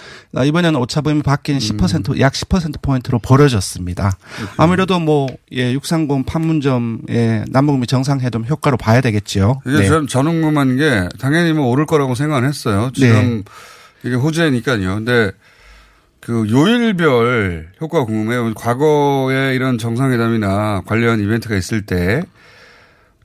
이번에는 0.45 0.81
오차범위 0.81 1.23
밖인 1.23 1.59
10%, 1.59 2.19
약 2.19 2.33
10%포인트로 2.33 3.21
벌어졌습니다. 3.21 4.17
아무래도 4.57 4.99
뭐, 4.99 5.29
예, 5.53 5.73
630 5.73 6.27
판문점의 6.27 7.45
남북 7.49 7.79
미 7.79 7.87
정상회담 7.87 8.45
효과로 8.49 8.77
봐야 8.77 9.01
되겠죠. 9.01 9.61
이게 9.67 9.79
네. 9.79 9.89
전, 9.89 10.07
저는 10.07 10.41
궁금한 10.41 10.77
게 10.77 11.09
당연히 11.19 11.53
뭐 11.53 11.69
오를 11.69 11.87
거라고 11.87 12.15
생각은 12.15 12.49
했어요. 12.49 12.91
지금 13.09 13.45
네. 13.45 14.09
이게 14.09 14.17
호재니까요. 14.17 14.95
근데 14.97 15.33
그 16.21 16.47
요일별 16.51 17.73
효과가 17.81 18.05
궁금해요. 18.07 18.55
과거에 18.55 19.55
이런 19.55 19.79
정상회담이나 19.79 20.83
관련 20.87 21.21
이벤트가 21.21 21.57
있을 21.57 21.83
때 21.83 22.23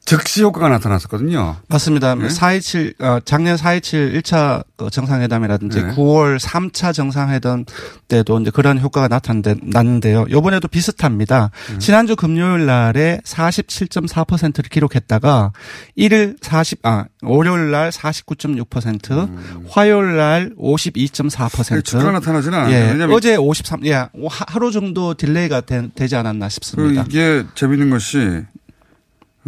즉시 0.06 0.42
효과가 0.42 0.70
나타났었거든요. 0.70 1.58
맞습니다. 1.68 2.16
네? 2.16 2.28
4.27, 2.28 3.00
어, 3.04 3.20
작년 3.26 3.56
4.27 3.58 4.20
1차 4.22 4.64
그 4.76 4.90
정상회담이라든지 4.90 5.84
네. 5.84 5.94
9월 5.96 6.40
3차 6.40 6.94
정상회담 6.94 7.66
때도 8.08 8.40
이제 8.40 8.50
그런 8.50 8.80
효과가 8.80 9.08
나타났는데요. 9.08 10.26
요번에도 10.32 10.68
비슷합니다. 10.68 11.52
음. 11.72 11.80
지난주 11.80 12.16
금요일 12.16 12.66
날에 12.66 13.20
47.4%를 13.24 14.64
기록했다가 14.70 15.52
1일 15.98 16.38
40, 16.42 16.80
아, 16.84 17.06
월요일 17.22 17.70
날 17.72 17.92
49.6%, 17.92 19.70
화요일 19.70 20.16
날 20.18 20.52
52.4%. 20.58 21.76
음. 21.76 21.84
주가가 21.84 22.12
나타나지는 22.12 22.58
않아요. 22.58 23.02
예. 23.02 23.04
어제 23.14 23.36
53, 23.36 23.86
예. 23.86 23.94
하- 23.94 24.10
하루 24.48 24.72
정도 24.72 25.14
delay가 25.14 25.62
되, 25.62 25.88
지 26.08 26.16
않았나 26.16 26.48
그 26.48 26.50
싶습니다. 26.54 27.06
이게 27.08 27.44
재밌는 27.54 27.90
것이 27.92 28.42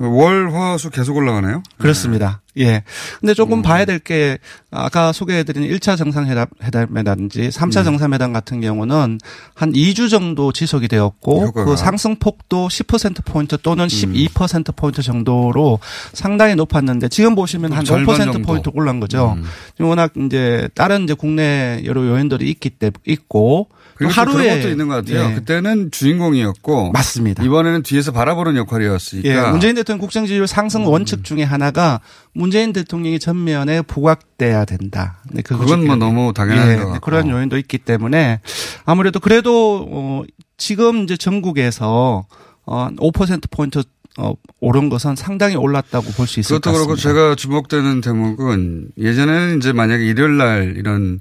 월, 0.07 0.53
화, 0.53 0.77
수 0.77 0.89
계속 0.89 1.15
올라가네요. 1.15 1.63
그렇습니다. 1.77 2.41
예. 2.57 2.83
근데 3.21 3.33
조금 3.33 3.59
음. 3.59 3.61
봐야 3.61 3.85
될 3.85 4.01
게 4.03 4.39
아까 4.71 5.11
소개해드린 5.11 5.69
1차 5.69 5.97
정상회담이라든지 5.97 7.49
3차 7.49 7.79
음. 7.79 7.83
정상회담 7.83 8.33
같은 8.33 8.61
경우는 8.61 9.19
한 9.53 9.73
2주 9.73 10.09
정도 10.09 10.51
지속이 10.51 10.87
되었고 10.87 11.41
효과가. 11.47 11.65
그 11.65 11.75
상승폭도 11.77 12.67
10%포인트 12.67 13.57
또는 13.61 13.85
음. 13.85 13.87
12%포인트 13.87 15.01
정도로 15.01 15.79
상당히 16.13 16.55
높았는데 16.55 17.09
지금 17.09 17.35
보시면 17.35 17.73
한 17.73 17.85
절반 17.85 18.15
5%포인트 18.17 18.33
정도. 18.63 18.71
음. 18.71 18.77
올란 18.77 18.99
거죠. 18.99 19.37
워낙 19.79 20.11
이제 20.17 20.69
다른 20.73 21.03
이제 21.03 21.13
국내 21.13 21.81
여러 21.85 22.05
요인들이 22.05 22.49
있기 22.49 22.69
때문에 22.71 22.91
있고 23.05 23.67
또 23.69 23.80
그리고 24.07 24.13
하루에 24.13 24.43
그런 24.43 24.57
것도 24.57 24.69
있는 24.69 24.87
것 24.87 24.95
같아요. 24.95 25.29
예. 25.31 25.35
그때는 25.35 25.91
주인공이었고 25.91 26.91
맞습니다. 26.91 27.43
이번에는 27.43 27.83
뒤에서 27.83 28.11
바라보는 28.11 28.55
역할이었으니까 28.57 29.29
예, 29.29 29.51
문재인 29.51 29.75
대통령 29.75 29.99
국정 29.99 30.25
지지율 30.25 30.47
상승 30.47 30.85
원칙 30.87 31.23
중에 31.23 31.43
하나가 31.43 31.99
문재인 32.33 32.73
대통령이 32.73 33.19
전면에 33.19 33.81
부각돼야 33.83 34.65
된다. 34.65 35.21
네, 35.31 35.41
그건 35.41 35.85
뭐 35.85 35.95
너무 35.95 36.33
당연한 36.33 36.69
예, 36.71 36.75
것 36.77 36.85
같고. 36.87 36.99
그런 37.01 37.29
요인도 37.29 37.57
있기 37.57 37.77
때문에 37.77 38.39
아무래도 38.85 39.19
그래도 39.19 39.87
어, 39.89 40.23
지금 40.57 41.03
이제 41.03 41.15
전국에서 41.17 42.25
어, 42.65 42.87
5% 42.97 43.49
포인트 43.51 43.83
어, 44.17 44.33
오른 44.59 44.89
것은 44.89 45.15
상당히 45.15 45.55
올랐다고 45.55 46.11
볼 46.11 46.27
수 46.27 46.39
있을 46.41 46.59
것 46.59 46.71
같습니다. 46.71 46.85
그렇고 46.85 46.95
제가 46.95 47.35
주목되는 47.35 48.01
대목은 48.01 48.89
예전에는 48.97 49.57
이제 49.57 49.71
만약에 49.71 50.03
일요일 50.05 50.37
날 50.37 50.73
이런 50.77 51.19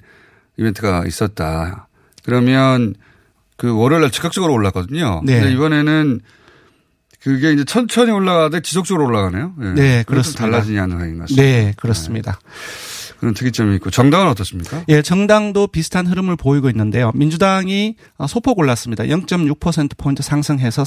이벤트가 0.58 1.04
있었다. 1.06 1.88
그러면 2.24 2.94
그 3.56 3.76
월요일 3.76 4.02
날 4.02 4.10
즉각적으로 4.10 4.52
올랐거든요. 4.54 5.22
네. 5.24 5.40
근데 5.40 5.52
이번에는 5.52 6.20
그게 7.20 7.52
이제 7.52 7.64
천천히 7.64 8.10
올라가되 8.10 8.60
지속적으로 8.62 9.06
올라가네요. 9.06 9.54
예. 9.60 9.64
네, 9.64 9.98
그것도 9.98 10.06
그렇습니다. 10.06 10.40
달라지냐는 10.42 11.00
얘기인 11.00 11.18
것 11.18 11.22
같습니다. 11.24 11.42
네, 11.42 11.74
그렇습니다. 11.76 12.40
그런 13.18 13.34
특이점이 13.34 13.76
있고 13.76 13.90
정당은 13.90 14.28
어떻습니까? 14.28 14.82
예, 14.88 15.02
정당도 15.02 15.66
비슷한 15.66 16.06
흐름을 16.06 16.36
보이고 16.36 16.70
있는데요. 16.70 17.12
민주당이 17.14 17.96
어, 18.16 18.26
소폭 18.26 18.58
올랐습니다. 18.58 19.04
0.6%포인트 19.04 20.22
상승해서 20.22 20.84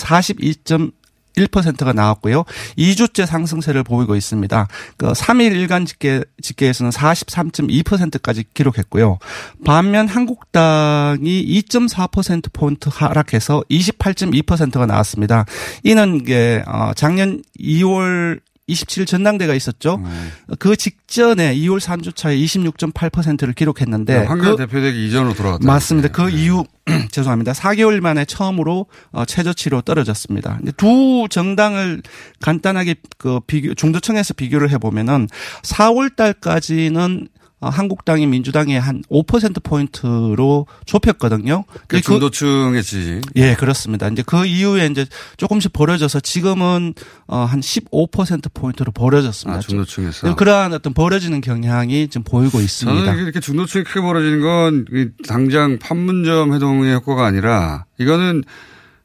42.1%가 1.37 1.93
나왔고요. 1.93 2.43
2주째 2.77 3.25
상승세를 3.25 3.83
보이고 3.83 4.15
있습니다. 4.15 4.67
그 4.97 5.11
3일 5.11 5.53
일간 5.53 5.85
집계, 5.85 6.23
집계에서는 6.41 6.91
43.2%까지 6.91 8.45
기록했고요. 8.53 9.19
반면 9.65 10.07
한국당이 10.07 11.63
2.4%포인트 11.67 12.89
하락해서 12.91 13.63
28.2%가 13.69 14.85
나왔습니다. 14.85 15.45
이는 15.83 16.15
이게, 16.15 16.63
어, 16.67 16.91
작년 16.95 17.43
2월 17.59 18.39
27일 18.69 19.05
전당대가 19.05 19.53
있었죠. 19.53 19.95
음. 20.05 20.31
그 20.59 20.75
직전에 20.77 21.53
2월 21.55 21.79
3주차에 21.81 22.41
26.8%를 22.45 23.53
기록했는데 23.53 24.19
네, 24.21 24.25
황교안 24.25 24.55
그- 24.55 24.65
대표되기 24.65 25.07
이전으로 25.07 25.33
돌아갔다. 25.33 25.65
맞습니다. 25.67 26.07
그 26.09 26.29
이후 26.29 26.63
죄송합니다. 27.11 27.51
4개월 27.53 27.99
만에 27.99 28.23
처음으로 28.25 28.85
어, 29.11 29.25
최저치로 29.25 29.81
떨어졌습니다. 29.81 30.59
두 30.77 31.27
정당을 31.29 32.03
간단하게 32.41 32.95
그 33.17 33.39
비교 33.47 33.73
중도층에서 33.73 34.33
비교를 34.33 34.69
해 34.71 34.77
보면은 34.77 35.27
4월 35.63 36.15
달까지는 36.15 37.27
어, 37.27 37.42
한국당이 37.69 38.25
민주당에 38.27 38.79
한5% 38.79 39.63
포인트로 39.63 40.67
좁혔거든요. 40.85 41.63
그 41.67 41.79
근데 41.87 42.01
중도층의 42.01 42.83
지지. 42.83 43.21
예, 43.35 43.55
그렇습니다. 43.55 44.07
이제 44.07 44.23
그 44.25 44.45
이후에 44.45 44.87
이제 44.87 45.05
조금씩 45.37 45.73
벌어져서 45.73 46.19
지금은 46.19 46.93
어, 47.27 47.37
한 47.39 47.59
15% 47.59 48.53
포인트로 48.53 48.91
벌어졌습니다. 48.91 49.57
아, 49.57 49.61
중도층에서. 49.61 50.35
그러한 50.35 50.73
어떤 50.73 50.93
벌어지는 50.93 51.41
경향이 51.41 52.07
지금 52.09 52.23
보이고 52.23 52.59
있습니다. 52.59 53.05
저는 53.05 53.23
이렇게 53.23 53.39
중도층이 53.39 53.83
크게 53.83 54.01
벌어지는 54.01 54.41
건이 54.41 55.07
당장 55.27 55.79
판문점 55.79 56.53
회동의 56.53 56.93
효과가 56.95 57.25
아니라 57.25 57.85
이거는 57.99 58.43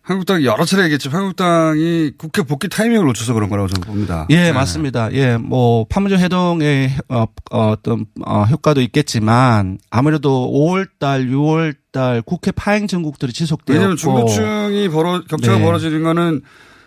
한국당이 0.08 0.46
여러 0.46 0.64
차례 0.64 0.84
얘기했지만 0.84 1.18
한국당이 1.18 2.12
국회 2.16 2.40
복귀 2.40 2.70
타이밍을 2.70 3.04
놓쳐서 3.08 3.34
그런 3.34 3.50
거라고 3.50 3.68
저는 3.68 3.86
봅니다. 3.86 4.26
예, 4.30 4.44
네. 4.44 4.52
맞습니다. 4.52 5.12
예, 5.12 5.36
뭐 5.36 5.84
판문점 5.86 6.18
회동의 6.18 6.96
어, 7.10 7.26
어떤 7.50 8.06
어, 8.24 8.44
효과도 8.44 8.80
있겠지만 8.80 9.78
아무래도 9.90 10.50
5월달, 10.50 11.30
6월달 11.30 12.24
국회 12.24 12.52
파행 12.52 12.86
전국들이 12.86 13.34
지속되었고 13.34 13.72
왜냐하면 13.74 13.98
중도층이 13.98 14.88
벌어 14.88 15.22
격차가 15.24 15.58
네. 15.58 15.64
벌어지는 15.64 16.02
거는 16.02 16.40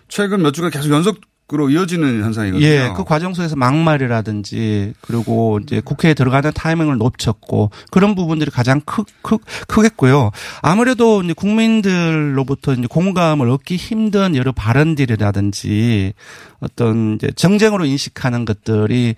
최근 0.08 0.42
몇 0.42 0.52
주간 0.52 0.72
계속 0.72 0.90
연속 0.90 1.22
으로 1.54 1.70
이어지는 1.70 2.24
현상이거든요. 2.24 2.66
예, 2.66 2.94
그 2.96 3.04
과정 3.04 3.34
속에서 3.34 3.58
막말이라든지 3.58 4.94
그리고 5.02 5.60
이제 5.62 5.82
국회에 5.84 6.14
들어가는 6.14 6.52
타이밍을 6.54 6.98
놓쳤고 6.98 7.72
그런 7.92 8.16
부분들이 8.16 8.50
가장 8.50 8.80
크, 8.86 9.04
크, 9.22 9.38
크겠고요. 9.68 10.32
아무래도 10.62 11.22
이제 11.22 11.34
국민들로부터 11.34 12.72
이제 12.74 12.88
공감을 12.90 13.50
얻기 13.50 13.76
힘든 13.76 14.38
여러 14.38 14.54
발언들이라든지 14.54 16.14
어떤 16.62 17.16
이제 17.16 17.32
정쟁으로 17.36 17.86
인식하는 17.86 18.46
것들이 18.46 19.16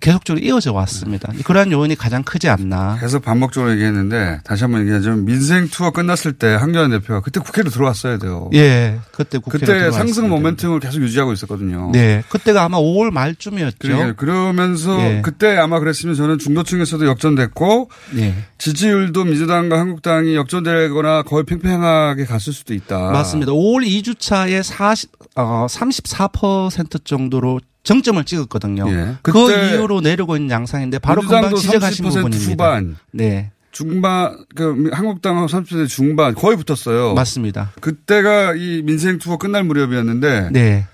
계속적으로 0.00 0.44
이어져 0.44 0.72
왔습니다. 0.72 1.32
그러한 1.44 1.72
요인이 1.72 1.96
가장 1.96 2.22
크지 2.22 2.48
않나. 2.48 2.98
계속 3.00 3.22
반복적으로 3.22 3.72
얘기했는데 3.72 4.40
다시 4.44 4.62
한번 4.62 4.82
얘기하자면 4.82 5.24
민생 5.24 5.68
투어 5.68 5.90
끝났을 5.90 6.34
때 6.34 6.46
한교안 6.54 6.90
대표가 6.90 7.20
그때 7.20 7.40
국회로 7.40 7.70
들어왔어야 7.70 8.18
돼요. 8.18 8.48
예, 8.54 8.98
그때 9.10 9.38
국회로 9.38 9.60
그때 9.60 9.66
들어왔습니다. 9.66 9.98
상승 9.98 10.28
모멘텀을 10.30 10.80
계속 10.80 11.02
유지하고 11.02 11.32
있었거든요. 11.32 11.90
네, 11.92 12.22
그때가 12.28 12.62
아마 12.62 12.78
5월 12.78 13.10
말쯤이었죠. 13.10 13.76
그러니까 13.80 14.12
그러면서 14.12 14.98
예. 15.00 15.20
그때 15.22 15.56
아마 15.56 15.80
그랬으면 15.80 16.14
저는 16.14 16.38
중도층에서도 16.38 17.04
역전됐고 17.06 17.90
예. 18.18 18.34
지지율도 18.58 19.24
민주당과 19.24 19.78
한국당이 19.78 20.36
역전되거나 20.36 21.24
거의 21.24 21.44
팽팽하게 21.44 22.24
갔을 22.24 22.52
수도 22.52 22.72
있다. 22.72 23.10
맞습니다. 23.10 23.52
5월 23.52 23.84
2주차에 23.84 24.62
40, 24.62 25.10
어, 25.36 25.66
34% 25.68 26.83
정도로 27.04 27.60
정점을 27.82 28.24
찍었거든요. 28.24 28.90
예. 28.90 29.16
그 29.22 29.52
이후로 29.52 30.00
내려고 30.00 30.36
있는 30.36 30.50
양상인데 30.50 30.98
바로 30.98 31.20
금방 31.20 31.54
지적하신 31.54 32.06
30% 32.06 32.08
부분입니다. 32.14 32.52
후반. 32.52 32.96
네. 33.12 33.50
중반 33.72 34.44
그 34.54 34.90
한국당하고 34.92 35.48
30% 35.48 35.88
중반 35.88 36.34
거의 36.34 36.56
붙었어요. 36.56 37.14
맞습니다. 37.14 37.72
그때가 37.80 38.54
이 38.54 38.82
민생 38.84 39.18
투어 39.18 39.36
끝날 39.36 39.64
무렵이었는데 39.64 40.50
네. 40.52 40.86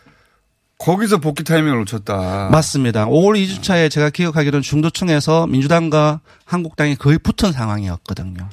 거기서 0.79 1.19
복귀 1.19 1.45
타이밍을 1.45 1.79
놓쳤다. 1.81 2.49
맞습니다. 2.51 3.07
5월 3.07 3.37
2주차에 3.45 3.91
제가 3.91 4.09
기억하기로는 4.09 4.63
중도층에서 4.63 5.47
민주당과 5.47 6.21
한국당이 6.47 6.97
거의 6.97 7.19
붙은 7.19 7.53
상황이었거든요. 7.53 8.49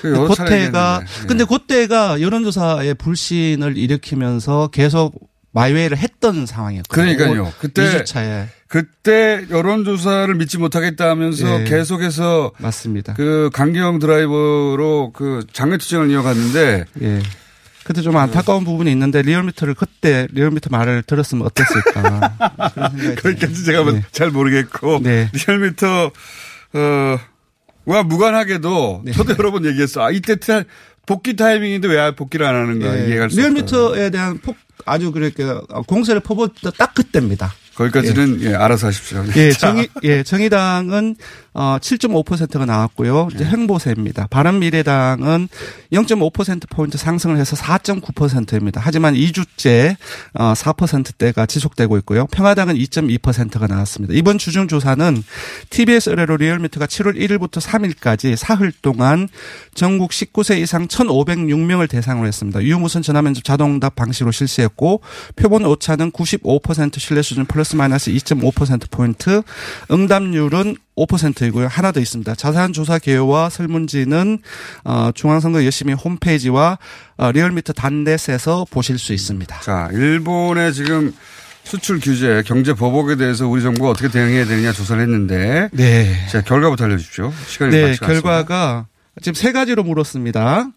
그 0.00 0.28
그때가. 0.28 1.02
근데 1.26 1.44
그때가 1.44 2.20
여론조사의 2.20 2.94
불신을 2.94 3.76
일으키면서 3.76 4.68
계속 4.68 5.31
my 5.52 5.62
way를 5.62 5.98
했던 5.98 6.46
상황이었거든요. 6.46 7.16
그러니까요. 7.16 7.52
그때 7.60 7.82
2주차에 7.84 8.46
그때 8.68 9.44
여론조사를 9.50 10.34
믿지 10.34 10.58
못하겠다 10.58 11.10
하면서 11.10 11.58
네. 11.58 11.64
계속해서 11.64 12.52
맞습니다. 12.58 13.14
그 13.14 13.50
강경 13.52 13.98
drive로 13.98 15.12
그 15.14 15.46
장외 15.52 15.76
투쟁을 15.76 16.10
이어갔는데 16.10 16.84
예. 17.02 17.22
그때 17.84 18.00
좀 18.00 18.16
안타까운 18.16 18.64
부분이 18.64 18.90
있는데 18.92 19.22
리얼미터를 19.22 19.74
그때 19.74 20.26
리얼미터 20.32 20.70
말을 20.70 21.02
들었으면 21.02 21.46
어땠을까. 21.46 22.36
거기까지 23.20 23.64
제가 23.64 23.92
네. 23.92 24.02
잘 24.12 24.30
모르겠고 24.30 25.02
리얼미터 25.32 26.10
어 26.74 27.32
와 27.84 28.02
무관하게도 28.02 29.02
네. 29.04 29.12
저도 29.12 29.34
여러 29.38 29.50
번 29.50 29.64
얘기했어. 29.66 30.02
아 30.02 30.10
이때 30.10 30.36
타, 30.36 30.62
복귀 31.06 31.36
타이밍인데 31.36 31.88
왜 31.88 32.14
복귀를 32.14 32.46
안 32.46 32.54
하는가 32.54 33.10
예. 33.10 33.20
없다. 33.20 33.36
리얼미터에 33.36 34.10
대한 34.10 34.38
폭 34.38 34.56
아주 34.84 35.12
그렇게 35.12 35.44
공세를 35.86 36.20
퍼붓다 36.20 36.70
딱 36.76 36.94
그때입니다. 36.94 37.52
거기까지는 37.74 38.42
예, 38.42 38.54
알아서 38.54 38.88
하십시오. 38.88 39.24
예, 39.36 39.52
자, 39.52 39.58
정의, 39.68 39.88
예, 40.02 40.22
정의당은 40.22 41.16
어, 41.54 41.76
7.5%가 41.80 42.64
나왔고요. 42.64 43.28
이제 43.34 43.44
횡보세입니다. 43.44 44.26
바른미래당은 44.28 45.48
0.5%포인트 45.92 46.96
상승을 46.96 47.36
해서 47.36 47.56
4.9%입니다. 47.56 48.80
하지만 48.82 49.14
2주째 49.14 49.96
어, 50.34 50.54
4%대가 50.54 51.46
지속되고 51.46 51.98
있고요. 51.98 52.26
평화당은 52.26 52.74
2.2%가 52.76 53.66
나왔습니다. 53.66 54.14
이번 54.14 54.38
주중 54.38 54.66
조사는 54.66 55.22
TBS 55.70 56.10
의뢰로 56.10 56.38
리얼미터가 56.38 56.86
7월 56.86 57.16
1일부터 57.16 57.60
3일까지 57.60 58.36
사흘 58.36 58.72
동안 58.80 59.28
전국 59.74 60.10
19세 60.10 60.58
이상 60.60 60.88
1,506명을 60.88 61.88
대상으로 61.88 62.26
했습니다. 62.26 62.62
유무선 62.62 63.02
전화면접 63.02 63.44
자동답 63.44 63.94
방식으로 63.94 64.32
실시했고 64.32 65.02
표본 65.36 65.66
오차는 65.66 66.12
95% 66.12 66.98
신뢰 66.98 67.22
수준 67.22 67.44
플러스 67.44 67.76
마이너스 67.76 68.10
2.5%포인트 68.10 69.42
응답률은 69.90 70.76
5%이고요. 70.96 71.68
하나 71.68 71.92
더 71.92 72.00
있습니다. 72.00 72.34
자세한 72.34 72.72
조사 72.72 72.98
개요와 72.98 73.50
설문지는 73.50 74.38
어, 74.84 75.10
중앙선거 75.14 75.64
열심히 75.64 75.94
홈페이지와 75.94 76.78
어, 77.16 77.32
리얼미터 77.32 77.72
단넷에서 77.72 78.66
보실 78.70 78.98
수 78.98 79.12
있습니다. 79.12 79.60
자, 79.60 79.88
일본의 79.92 80.74
지금 80.74 81.14
수출 81.64 82.00
규제, 82.00 82.42
경제 82.44 82.74
보복에 82.74 83.16
대해서 83.16 83.46
우리 83.48 83.62
정부가 83.62 83.90
어떻게 83.90 84.08
대응해야 84.08 84.44
되느냐 84.44 84.72
조사를 84.72 85.00
했는데. 85.00 85.68
네. 85.72 86.26
자, 86.30 86.42
결과부터 86.42 86.84
알려 86.84 86.96
주십시오. 86.96 87.32
시간이 87.46 87.70
네, 87.70 87.82
않습니다. 87.84 88.06
결과가 88.06 88.86
지금 89.20 89.34
세 89.34 89.52
가지로 89.52 89.84
물었습니다. 89.84 90.68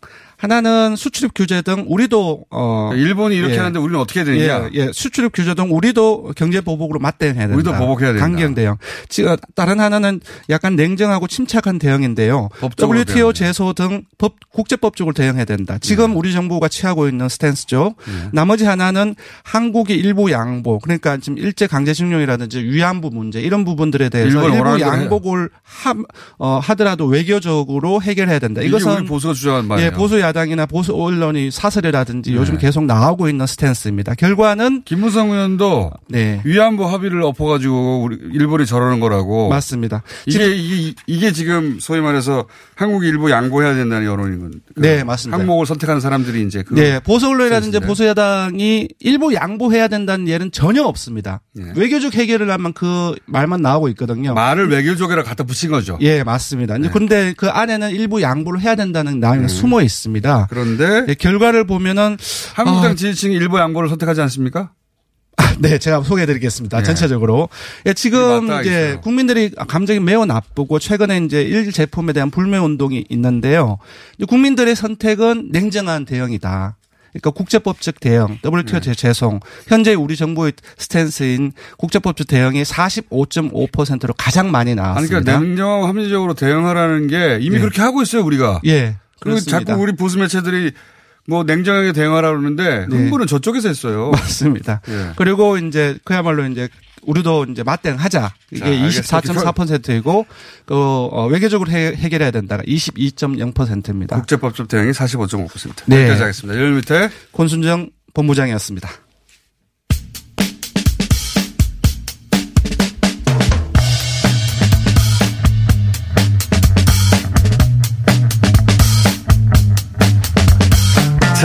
하나는 0.45 0.95
수출입 0.95 1.31
규제 1.33 1.61
등 1.61 1.85
우리도 1.87 2.45
어 2.51 2.91
일본이 2.93 3.35
이렇게 3.35 3.57
하는데 3.57 3.79
우리는 3.79 3.99
어떻게 3.99 4.19
해야 4.19 4.25
되느냐? 4.25 4.69
예, 4.73 4.79
예. 4.79 4.91
수출입 4.93 5.31
규제 5.33 5.55
등 5.55 5.75
우리도 5.75 6.33
경제 6.35 6.61
보복으로 6.61 6.99
맞대응해야 6.99 7.47
된다. 7.47 7.55
우리도 7.55 7.73
보복해야 7.73 8.13
된다. 8.13 8.25
강경 8.25 8.53
대응. 8.53 8.75
지금 9.09 9.35
다른 9.55 9.79
하나는 9.79 10.21
약간 10.49 10.75
냉정하고 10.75 11.27
침착한 11.27 11.79
대응인데요. 11.79 12.49
WTO 12.79 13.05
대응해야 13.05 13.33
제소 13.33 13.73
등 13.73 14.03
법, 14.17 14.35
국제법적으로 14.51 15.13
대응해야 15.13 15.45
된다. 15.45 15.77
지금 15.81 16.11
네. 16.11 16.17
우리 16.17 16.31
정부가 16.31 16.67
취하고 16.67 17.07
있는 17.07 17.27
스탠스죠. 17.27 17.95
나머지 18.31 18.65
하나는 18.65 19.15
한국의 19.43 19.97
일부 19.97 20.31
양보. 20.31 20.79
그러니까 20.79 21.17
지금 21.17 21.37
일제 21.39 21.65
강제징용이라든지 21.65 22.63
위안부 22.63 23.09
문제 23.11 23.41
이런 23.41 23.65
부분들에 23.65 24.09
대해서 24.09 24.47
일부 24.49 24.79
양복을 24.79 25.49
하, 25.63 25.95
어, 26.37 26.59
하더라도 26.59 27.05
외교적으로 27.05 28.01
해결해야 28.01 28.39
된다. 28.39 28.61
이것은 28.61 29.05
보수가 29.05 29.33
주장한 29.33 29.67
말이에요. 29.67 29.87
예, 29.87 29.91
보수 29.91 30.19
야 30.19 30.31
당이나 30.35 30.65
보수 30.65 30.93
언론이 30.93 31.49
사설이라든지 31.49 32.31
네. 32.31 32.37
요즘 32.37 32.57
계속 32.57 32.85
나오고 32.85 33.29
있는 33.29 33.47
스탠스입니다. 33.47 34.13
결과는 34.15 34.83
김무성 34.83 35.31
의원도 35.31 35.91
네. 36.09 36.41
위안부 36.43 36.85
합의를 36.85 37.23
엎어가지고 37.23 38.03
우리 38.03 38.17
일본이 38.33 38.65
저러는 38.65 38.99
거라고. 38.99 39.49
맞습니다. 39.49 40.03
이게, 40.25 40.53
이게, 40.55 40.93
이게 41.07 41.31
지금 41.31 41.79
소위 41.79 42.01
말해서 42.01 42.45
한국이 42.75 43.07
일부 43.07 43.31
양보해야 43.31 43.73
된다는 43.73 44.05
여론인 44.05 44.39
건. 44.39 44.51
그 44.75 44.81
네, 44.81 45.03
맞습니다. 45.03 45.39
항목을 45.39 45.65
선택하는 45.65 46.01
사람들이 46.01 46.43
이제 46.43 46.63
그. 46.63 46.75
네, 46.75 46.99
보수 46.99 47.29
언론이라든지. 47.29 47.79
보수 47.79 48.05
야당이 48.05 48.89
일부 48.99 49.33
양보해야 49.33 49.87
된다는 49.87 50.27
예는 50.27 50.51
전혀 50.51 50.83
없습니다. 50.83 51.41
외교적 51.75 52.13
해결을 52.13 52.51
하면 52.51 52.73
그 52.73 53.15
말만 53.25 53.61
나오고 53.61 53.87
있거든요. 53.89 54.33
말을 54.33 54.69
외교적이라 54.69 55.23
갖다 55.23 55.45
붙인 55.45 55.71
거죠. 55.71 55.97
예, 56.01 56.23
맞습니다. 56.23 56.77
네. 56.77 56.89
그런데 56.91 57.33
그 57.37 57.47
안에는 57.47 57.91
일부 57.91 58.21
양보를 58.21 58.59
해야 58.59 58.75
된다는 58.75 59.21
내용이 59.21 59.47
숨어 59.47 59.81
있습니다. 59.81 60.14
그런데 60.49 61.05
예, 61.07 61.13
결과를 61.13 61.65
보면은 61.65 62.17
한국당 62.53 62.91
어, 62.91 62.95
지지층이 62.95 63.35
일부 63.35 63.59
양보를 63.59 63.89
선택하지 63.89 64.21
않습니까? 64.21 64.71
네, 65.59 65.77
제가 65.77 66.01
소개해드리겠습니다. 66.03 66.79
예. 66.79 66.83
전체적으로. 66.83 67.49
예, 67.85 67.93
지금 67.93 68.47
이제. 68.61 68.97
국민들이 69.01 69.51
감정이 69.67 69.99
매우 69.99 70.25
나쁘고 70.25 70.79
최근에 70.79 71.17
이제 71.19 71.41
일 71.41 71.71
제품에 71.71 72.13
대한 72.13 72.31
불매 72.31 72.57
운동이 72.57 73.05
있는데요. 73.09 73.77
국민들의 74.27 74.75
선택은 74.75 75.49
냉정한 75.51 76.05
대응이다. 76.05 76.77
그러니까 77.15 77.31
국제법적 77.31 78.01
대응, 78.01 78.39
WTO 78.43 78.81
네. 78.81 78.93
재송, 78.93 79.39
현재 79.67 79.93
우리 79.93 80.17
정부의 80.17 80.51
스탠스인 80.77 81.53
국제법적 81.77 82.27
대응이 82.27 82.63
45.5%로 82.63 84.13
가장 84.17 84.51
많이 84.51 84.71
아니, 84.71 84.75
나왔습니다. 84.75 85.21
그러니까 85.21 85.39
냉정하고 85.39 85.87
합리적으로 85.87 86.33
대응하라는 86.33 87.07
게 87.07 87.37
이미 87.39 87.55
예. 87.55 87.59
그렇게 87.59 87.81
하고 87.81 88.01
있어요, 88.01 88.21
우리가. 88.23 88.59
예. 88.65 88.97
그리고 89.25 89.39
그렇습니다. 89.39 89.71
자꾸 89.71 89.81
우리 89.81 89.95
보수 89.95 90.17
매체들이 90.17 90.71
뭐 91.27 91.43
냉정하게 91.43 91.91
대응하라 91.91 92.29
그러는데 92.29 92.85
네. 92.87 92.95
흥분은 92.95 93.27
저쪽에서 93.27 93.67
했어요. 93.67 94.11
맞습니다. 94.13 94.81
예. 94.87 95.11
그리고 95.15 95.57
이제 95.57 95.97
그야말로 96.03 96.45
이제 96.45 96.69
우리도 97.01 97.47
이제 97.49 97.63
맞대응하자. 97.63 98.19
자, 98.19 98.33
이게 98.51 98.63
알겠습니다. 98.63 99.19
24.4%이고 99.21 100.25
그 100.65 100.75
어, 100.75 101.27
외교적으로 101.27 101.71
해, 101.71 101.93
해결해야 101.95 102.31
된다가 102.31 102.63
22.0%입니다. 102.63 104.15
국제법적 104.15 104.67
대응이 104.67 104.91
45.5%. 104.91 105.83
네. 105.87 106.01
여기까지 106.01 106.21
하겠습니다. 106.21 106.59
열 106.59 106.73
밑에 106.73 107.09
권순정 107.31 107.89
본부장이었습니다. 108.13 108.89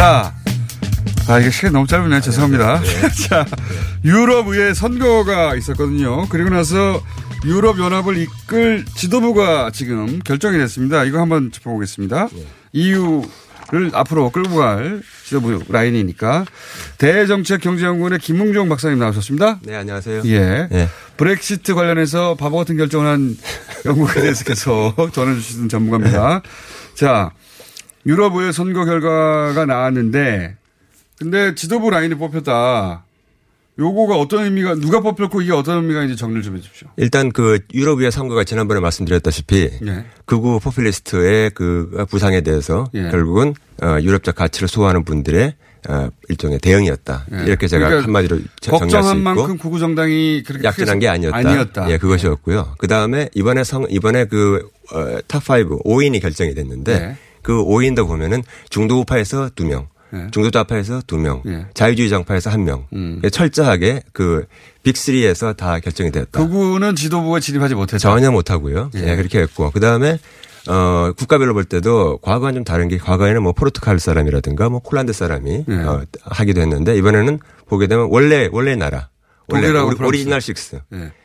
자. 0.01 0.33
아, 1.29 1.39
이게 1.41 1.51
시간이 1.51 1.75
너무 1.75 1.87
짧으네요. 1.87 2.23
죄송합니다. 2.23 2.81
자, 3.29 3.45
유럽의회 4.03 4.73
선거가 4.73 5.55
있었거든요. 5.57 6.27
그리고 6.31 6.49
나서 6.49 7.03
유럽연합을 7.45 8.17
이끌 8.17 8.87
지도부가 8.97 9.71
지금 9.75 10.19
결정이 10.21 10.57
됐습니다. 10.57 11.05
이거 11.05 11.21
한번 11.21 11.53
짚어보겠습니다. 11.53 12.31
EU를 12.73 13.91
앞으로 13.93 14.31
끌고 14.31 14.57
갈 14.57 15.03
지도부 15.27 15.63
라인이니까. 15.69 16.47
대정책 16.97 17.61
경제연구원의 17.61 18.21
김웅종 18.21 18.71
박사님 18.71 18.99
나오셨습니다. 18.99 19.59
네, 19.65 19.77
안녕하세요. 19.77 20.23
예. 20.25 20.67
예. 20.73 20.89
브렉시트 21.19 21.75
관련해서 21.75 22.37
바보 22.37 22.57
같은 22.57 22.79
결정을 22.79 23.07
한 23.07 23.37
연구에 23.85 24.23
대해서 24.23 24.45
계속 24.45 24.95
전해주시는 25.13 25.69
전문가입니다. 25.69 26.41
자, 26.95 27.33
유럽의회 28.07 28.53
선거 28.53 28.85
결과가 28.85 29.67
나왔는데, 29.67 30.57
근데 31.19 31.55
지도부 31.55 31.91
라인이 31.91 32.15
뽑혔다. 32.15 33.05
요거가 33.79 34.17
어떤 34.17 34.45
의미가, 34.45 34.75
누가 34.75 35.01
뽑혔고 35.01 35.41
이게 35.43 35.53
어떤 35.53 35.79
의미가 35.79 36.05
이제 36.05 36.15
정리를 36.15 36.43
좀 36.43 36.57
해주십시오. 36.57 36.89
일단 36.97 37.33
그 37.33 37.61
유럽의회 37.73 38.11
선거가 38.11 38.45
지난번에 38.45 38.81
말씀드렸다시피 38.81 39.71
예. 39.87 40.05
극우 40.27 40.61
포퓰리스트의 40.61 41.51
그 41.55 42.05
부상에 42.11 42.43
대해서 42.43 42.91
예. 42.95 43.11
결국은 43.11 43.55
어, 43.83 43.97
유럽적 44.01 44.35
가치를 44.35 44.69
소화하는 44.69 45.05
분들의 45.05 45.55
어, 45.89 46.11
일종의 46.29 46.59
대응이었다. 46.59 47.27
예. 47.33 47.45
이렇게 47.47 47.69
제가 47.69 47.87
그러니까 47.87 48.07
한마디로 48.07 48.39
정리할 48.61 48.89
수 48.91 48.97
걱정한 48.97 49.17
있고 49.17 49.23
만큼 49.23 49.59
극우 49.59 49.79
정당이 49.79 50.43
그렇게 50.47 50.65
약진한 50.65 50.99
게 50.99 51.09
아니었다. 51.09 51.37
아니었다. 51.39 51.91
예, 51.91 51.97
그것이었고요. 51.97 52.75
그 52.77 52.87
다음에 52.87 53.31
이번에 53.35 53.65
성, 53.65 53.87
이번에 53.89 54.27
그, 54.27 54.69
어, 54.93 55.19
top 55.27 55.62
5, 55.62 55.85
5인이 55.85 56.21
결정이 56.21 56.55
됐는데 56.55 56.99
네. 56.99 57.17
그 57.43 57.53
5인도 57.65 58.07
보면은 58.07 58.43
중도 58.69 59.01
우파에서 59.01 59.49
2명, 59.51 59.87
네. 60.13 60.27
중도 60.33 60.51
좌파에서 60.51 61.01
2명, 61.01 61.43
예. 61.47 61.67
자유주의 61.75 62.09
정파에서 62.09 62.51
1명. 62.51 62.85
음. 62.93 63.21
철저하게 63.33 64.03
그 64.13 64.45
빅3에서 64.85 65.57
다 65.57 65.79
결정이 65.79 66.11
됐다. 66.11 66.31
극우는 66.39 66.97
지도부에 66.97 67.41
진입하지 67.41 67.75
못했다. 67.75 67.99
전혀 67.99 68.31
못하고요. 68.31 68.91
예. 68.97 69.11
예, 69.13 69.17
그렇게 69.17 69.41
했고. 69.41 69.71
그 69.71 69.81
다음에 69.81 70.19
어, 70.69 71.13
국가별로 71.17 71.55
볼 71.55 71.65
때도 71.65 72.19
과거와는 72.19 72.59
좀 72.59 72.65
다른 72.65 72.89
게 72.89 72.99
과거에는 72.99 73.43
뭐 73.43 73.53
포르투갈 73.53 73.99
사람이라든가 73.99 74.69
뭐 74.69 74.81
폴란드 74.81 75.13
사람이 75.13 75.65
예. 75.69 75.75
어, 75.75 76.03
하기도 76.23 76.61
했는데 76.61 76.97
이번에는 76.97 77.39
보게 77.67 77.87
되면 77.87 78.09
원래 78.11 78.49
원래 78.53 78.77
나라 78.77 79.09
원래 79.49 79.69
오리- 79.69 79.73
프랑스. 79.97 80.03
오리지널 80.05 80.41
식스. 80.41 80.77
예. 80.77 80.81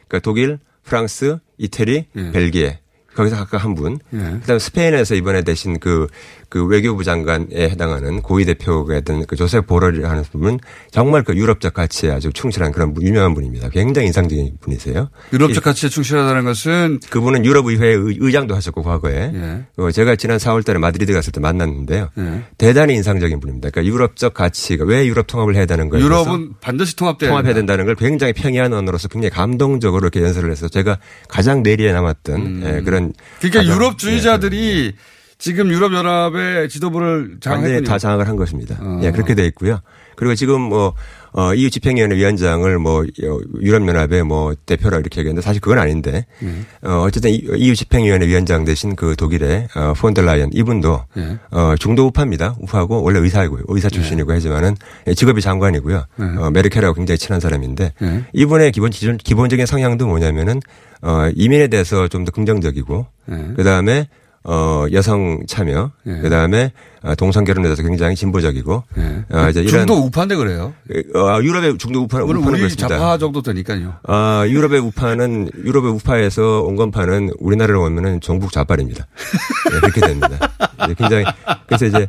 그러니까 0.08 0.20
독일, 0.24 0.60
프랑스, 0.84 1.38
이태리, 1.58 2.06
예. 2.16 2.32
벨기에 2.32 2.80
거기서 3.16 3.38
각각 3.38 3.64
한 3.64 3.76
분. 3.76 4.00
예. 4.14 4.18
그다음에 4.18 4.60
스페인에서 4.60 5.16
이번에 5.16 5.44
대신 5.44 5.80
그, 5.80 6.08
그 6.56 6.64
외교부 6.64 7.04
장관에 7.04 7.48
해당하는 7.52 8.22
고위 8.22 8.46
대표가 8.46 8.94
했던 8.94 9.26
그 9.26 9.36
조셉 9.36 9.68
보렐이라는 9.68 10.24
분은 10.32 10.60
정말 10.90 11.22
그 11.22 11.36
유럽적 11.36 11.74
가치에 11.74 12.12
아주 12.12 12.32
충실한 12.32 12.72
그런 12.72 12.96
유명한 13.02 13.34
분입니다. 13.34 13.68
굉장히 13.68 14.08
인상적인 14.08 14.60
분이세요. 14.62 15.10
유럽적 15.34 15.66
가치에 15.66 15.90
충실하다는 15.90 16.46
것은 16.46 17.02
그분은 17.10 17.44
유럽 17.44 17.66
의회 17.66 17.90
의장도 17.98 18.56
하셨고 18.56 18.84
과거에 18.84 19.34
예. 19.34 19.66
어, 19.76 19.92
제가 19.92 20.16
지난 20.16 20.38
4월달에 20.38 20.78
마드리드 20.78 21.12
갔을 21.12 21.34
때 21.34 21.42
만났는데요. 21.42 22.08
예. 22.18 22.44
대단히 22.58 22.94
인상적인 22.94 23.42
분입니다. 23.42 23.72
그러니까 23.72 23.94
유럽적 23.94 24.34
가치가 24.34 24.86
왜 24.86 25.06
유럽 25.08 25.28
통합을 25.28 25.58
해야 25.58 25.66
되는 25.66 25.90
거예요? 25.90 26.06
유럽은 26.06 26.54
반드시 26.62 26.96
통합돼야 26.96 27.32
통합해야 27.32 27.54
된다. 27.54 27.74
된다는 27.74 27.86
걸 27.86 27.96
굉장히 27.96 28.32
평이한 28.32 28.72
언어로서 28.72 29.10
굉장히 29.10 29.32
감동적으로 29.32 30.06
이렇게 30.06 30.22
연설을 30.22 30.52
해서 30.52 30.70
제가 30.70 31.00
가장 31.28 31.64
뇌리에 31.64 31.92
남았던 31.92 32.64
예, 32.64 32.82
그런 32.82 33.12
그러니까 33.42 33.66
유럽주의자들이 33.76 34.94
지금 35.46 35.72
유럽연합의 35.72 36.70
지도부를 36.70 37.38
장악했군요. 37.40 37.84
다 37.84 38.00
장악을 38.00 38.28
한 38.28 38.36
것입니다. 38.36 38.78
어. 38.82 39.00
예, 39.04 39.12
그렇게 39.12 39.36
돼 39.36 39.46
있고요. 39.46 39.80
그리고 40.16 40.34
지금 40.34 40.60
뭐, 40.60 40.96
어, 41.34 41.54
EU 41.54 41.70
집행위원회 41.70 42.16
위원장을 42.16 42.80
뭐, 42.80 43.02
어, 43.04 43.40
유럽연합의 43.62 44.24
뭐, 44.24 44.56
대표라 44.66 44.98
이렇게 44.98 45.20
얘기했는데 45.20 45.46
사실 45.46 45.62
그건 45.62 45.78
아닌데, 45.78 46.26
음. 46.42 46.66
어, 46.82 47.04
어쨌든 47.06 47.30
EU 47.30 47.76
집행위원회 47.76 48.26
위원장 48.26 48.66
대신 48.66 48.96
그 48.96 49.16
독일의, 49.16 49.68
어, 49.76 49.94
폰델라이언 49.96 50.50
이분도, 50.54 51.04
예. 51.18 51.38
어, 51.52 51.76
중도 51.78 52.08
우파입니다. 52.08 52.56
우파고 52.62 53.04
원래 53.04 53.20
의사이고요. 53.20 53.66
의사 53.68 53.88
출신이고 53.88 54.32
하지만은 54.32 54.76
예, 55.06 55.14
직업이 55.14 55.42
장관이고요. 55.42 56.06
네. 56.16 56.26
어, 56.40 56.50
메르켈하고 56.50 56.96
굉장히 56.96 57.20
친한 57.20 57.40
사람인데, 57.40 57.94
예. 58.02 58.24
이분의 58.34 58.72
기본, 58.72 58.90
기존, 58.90 59.18
기본적인 59.18 59.68
성향도 59.68 60.08
뭐냐면은, 60.08 60.60
어, 61.04 61.30
이민에 61.36 61.68
대해서 61.68 62.08
좀 62.08 62.26
더 62.26 62.32
긍정적이고, 62.32 63.06
예. 63.30 63.54
그 63.56 63.64
다음에 63.64 64.08
어 64.48 64.86
여성 64.92 65.42
참여, 65.48 65.92
예. 66.06 66.12
그 66.22 66.30
다음에 66.30 66.72
동성 67.18 67.44
결혼에 67.44 67.68
대해서 67.68 67.82
굉장히 67.82 68.16
진보적이고, 68.16 68.84
어, 69.32 69.48
이제 69.50 69.66
중도 69.66 69.96
우파인데 69.96 70.36
그래요. 70.36 70.74
어, 71.16 71.40
유럽의 71.42 71.78
중도 71.80 72.02
우리는 72.02 72.26
우파는 72.26 72.48
우리 72.48 72.60
그렇습니다. 72.60 72.88
좌파 72.88 73.18
정도 73.18 73.42
되니까요. 73.42 73.96
아 74.08 74.46
유럽의 74.48 74.80
우파는 74.82 75.50
유럽의 75.64 75.92
우파에서 75.94 76.62
온 76.62 76.76
건파는 76.76 77.32
우리나라로 77.40 77.84
오면은 77.86 78.22
종북 78.22 78.52
좌빨입니다. 78.52 79.08
네, 79.72 79.80
그렇게 79.82 80.02
됩니다. 80.02 80.38
네, 80.88 80.94
굉장히 80.96 81.26
그래서 81.66 81.86
이제 81.88 82.08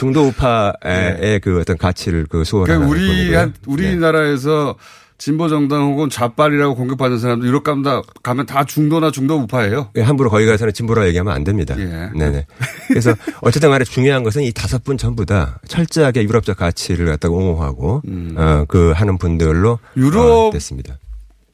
중도 0.00 0.26
우파의 0.26 1.40
그 1.42 1.60
어떤 1.60 1.76
가치를 1.78 2.26
그 2.28 2.42
수호하는 2.42 2.88
그러니까 2.88 2.90
우리. 2.90 3.34
한 3.34 3.54
우리나라에서 3.66 4.74
진보 5.18 5.48
정당 5.48 5.82
혹은 5.82 6.08
좌빨이라고 6.08 6.76
공격받는 6.76 7.18
사람들 7.18 7.48
유럽 7.48 7.64
가면 7.64 8.02
가면 8.22 8.46
다 8.46 8.64
중도나 8.64 9.10
중도 9.10 9.36
우파예요. 9.36 9.90
예, 9.96 10.00
함부로 10.00 10.30
거기 10.30 10.46
가서는 10.46 10.72
진보라 10.72 11.08
얘기하면 11.08 11.34
안 11.34 11.42
됩니다. 11.42 11.74
예. 11.76 12.10
네네. 12.16 12.46
그래서 12.86 13.14
어쨌든 13.42 13.70
간에 13.70 13.84
중요한 13.84 14.22
것은 14.22 14.42
이 14.42 14.52
다섯 14.52 14.84
분 14.84 14.96
전부 14.96 15.26
다 15.26 15.58
철저하게 15.66 16.22
유럽적 16.22 16.56
가치를 16.56 17.06
갖다가 17.06 17.34
옹호하고 17.34 18.02
어, 18.36 18.64
그 18.68 18.92
하는 18.92 19.18
분들로 19.18 19.80
음. 19.96 20.02
유럽 20.02 20.48
어, 20.48 20.50
됐습니다. 20.52 20.98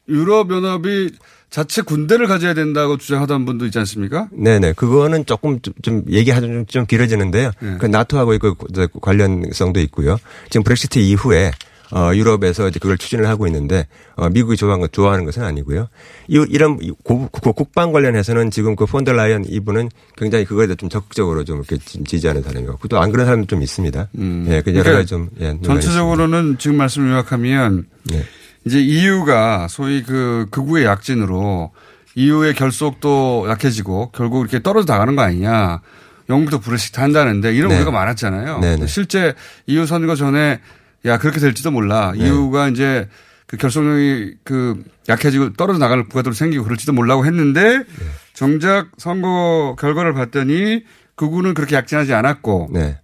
유럽 0.07 0.51
연합이 0.51 1.09
자체 1.49 1.81
군대를 1.81 2.27
가져야 2.27 2.53
된다고 2.53 2.97
주장하던 2.97 3.45
분도 3.45 3.65
있지 3.65 3.79
않습니까? 3.79 4.27
네네. 4.31 4.73
그거는 4.73 5.25
조금 5.25 5.59
좀, 5.61 5.73
좀 5.81 6.03
얘기하자면 6.07 6.57
좀, 6.57 6.65
좀 6.67 6.85
길어지는데요. 6.85 7.51
예. 7.63 7.77
그 7.79 7.87
나토하고 7.87 8.37
그 8.37 8.53
관련성도 9.01 9.79
있고요. 9.79 10.17
지금 10.49 10.63
브렉시트 10.63 10.99
이후에 10.99 11.51
어, 11.95 12.11
유럽에서 12.13 12.67
이제 12.67 12.77
그걸 12.77 12.97
추진을 12.97 13.27
하고 13.29 13.47
있는데, 13.47 13.87
어, 14.15 14.27
미국이 14.29 14.57
좋아하는, 14.57 14.81
것, 14.81 14.91
좋아하는 14.91 15.23
것은 15.23 15.43
아니고요. 15.43 15.87
이, 16.27 16.45
이런 16.49 16.77
고- 17.03 17.29
고- 17.29 17.53
국방 17.53 17.93
관련해서는 17.93 18.51
지금 18.51 18.75
그 18.75 18.85
폰델라이언 18.85 19.45
이분은 19.47 19.89
굉장히 20.17 20.43
그거에 20.43 20.67
대해 20.67 20.75
좀 20.75 20.89
적극적으로 20.89 21.45
좀 21.45 21.59
이렇게 21.59 21.77
지- 21.77 22.03
지지하는 22.03 22.41
사람이고, 22.43 22.79
또 22.89 22.97
안 22.99 23.11
그런 23.13 23.25
사람도 23.25 23.47
좀 23.47 23.61
있습니다. 23.61 24.09
예, 24.19 24.61
그 24.61 24.71
여러 24.73 24.83
그러니까 24.83 24.91
가지 24.93 25.07
좀, 25.07 25.29
예, 25.39 25.57
전체적으로는 25.63 26.57
지금 26.59 26.75
말씀을 26.77 27.11
요약하면 27.11 27.85
네. 28.11 28.23
이제 28.65 28.79
EU가 28.81 29.67
소위 29.69 30.03
그 30.03 30.47
극우의 30.51 30.83
약진으로 30.85 31.71
EU의 32.15 32.55
결속도 32.55 33.45
약해지고 33.49 34.11
결국 34.11 34.41
이렇게 34.41 34.61
떨어져 34.61 34.91
나가는 34.91 35.15
거 35.15 35.21
아니냐. 35.21 35.79
영국도 36.27 36.59
브렉시트 36.59 36.99
한다는데 36.99 37.53
이런 37.53 37.69
네. 37.69 37.75
우려가 37.75 37.91
많았잖아요. 37.91 38.57
네, 38.59 38.75
네. 38.77 38.87
실제 38.87 39.35
EU 39.67 39.85
선거 39.85 40.15
전에 40.15 40.59
야 41.05 41.17
그렇게 41.17 41.39
될지도 41.39 41.71
몰라. 41.71 42.13
네. 42.17 42.27
EU가 42.27 42.69
이제 42.69 43.07
그 43.47 43.57
결속력이 43.57 44.35
그 44.43 44.83
약해지고 45.07 45.53
떨어져 45.53 45.79
나갈 45.79 46.03
부가도로 46.07 46.33
생기고 46.33 46.63
그럴지도 46.63 46.93
몰라고 46.93 47.25
했는데 47.25 47.77
네. 47.77 47.85
정작 48.33 48.87
선거 48.97 49.75
결과를 49.79 50.13
봤더니 50.13 50.83
극우는 51.15 51.53
그렇게 51.53 51.75
약진하지 51.75 52.13
않았고 52.13 52.69
네. 52.71 52.99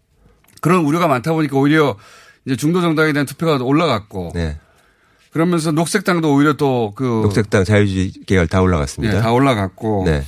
그런 0.62 0.84
우려가 0.86 1.08
많다 1.08 1.34
보니까 1.34 1.58
오히려 1.58 1.96
이제 2.46 2.56
중도 2.56 2.82
정당에 2.82 3.14
대한 3.14 3.26
투표가 3.26 3.64
올라갔고 3.64 4.32
네. 4.34 4.58
그러면서 5.32 5.72
녹색당도 5.72 6.34
오히려 6.34 6.54
또 6.54 6.94
그 6.96 7.04
녹색당 7.24 7.64
자유주의 7.64 8.12
계열 8.26 8.48
다 8.48 8.62
올라갔습니다. 8.62 9.18
예, 9.18 9.22
다 9.22 9.32
올라갔고 9.32 10.04
네. 10.06 10.24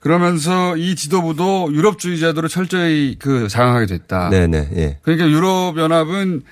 그러면서 0.00 0.76
이 0.76 0.96
지도부도 0.96 1.72
유럽주의자들을 1.72 2.48
철저히 2.48 3.16
그 3.18 3.48
장악하게 3.48 3.86
됐다. 3.86 4.28
네네. 4.30 4.70
예. 4.76 4.98
그러니까 5.02 5.28
유럽 5.28 5.78
연합은 5.78 6.42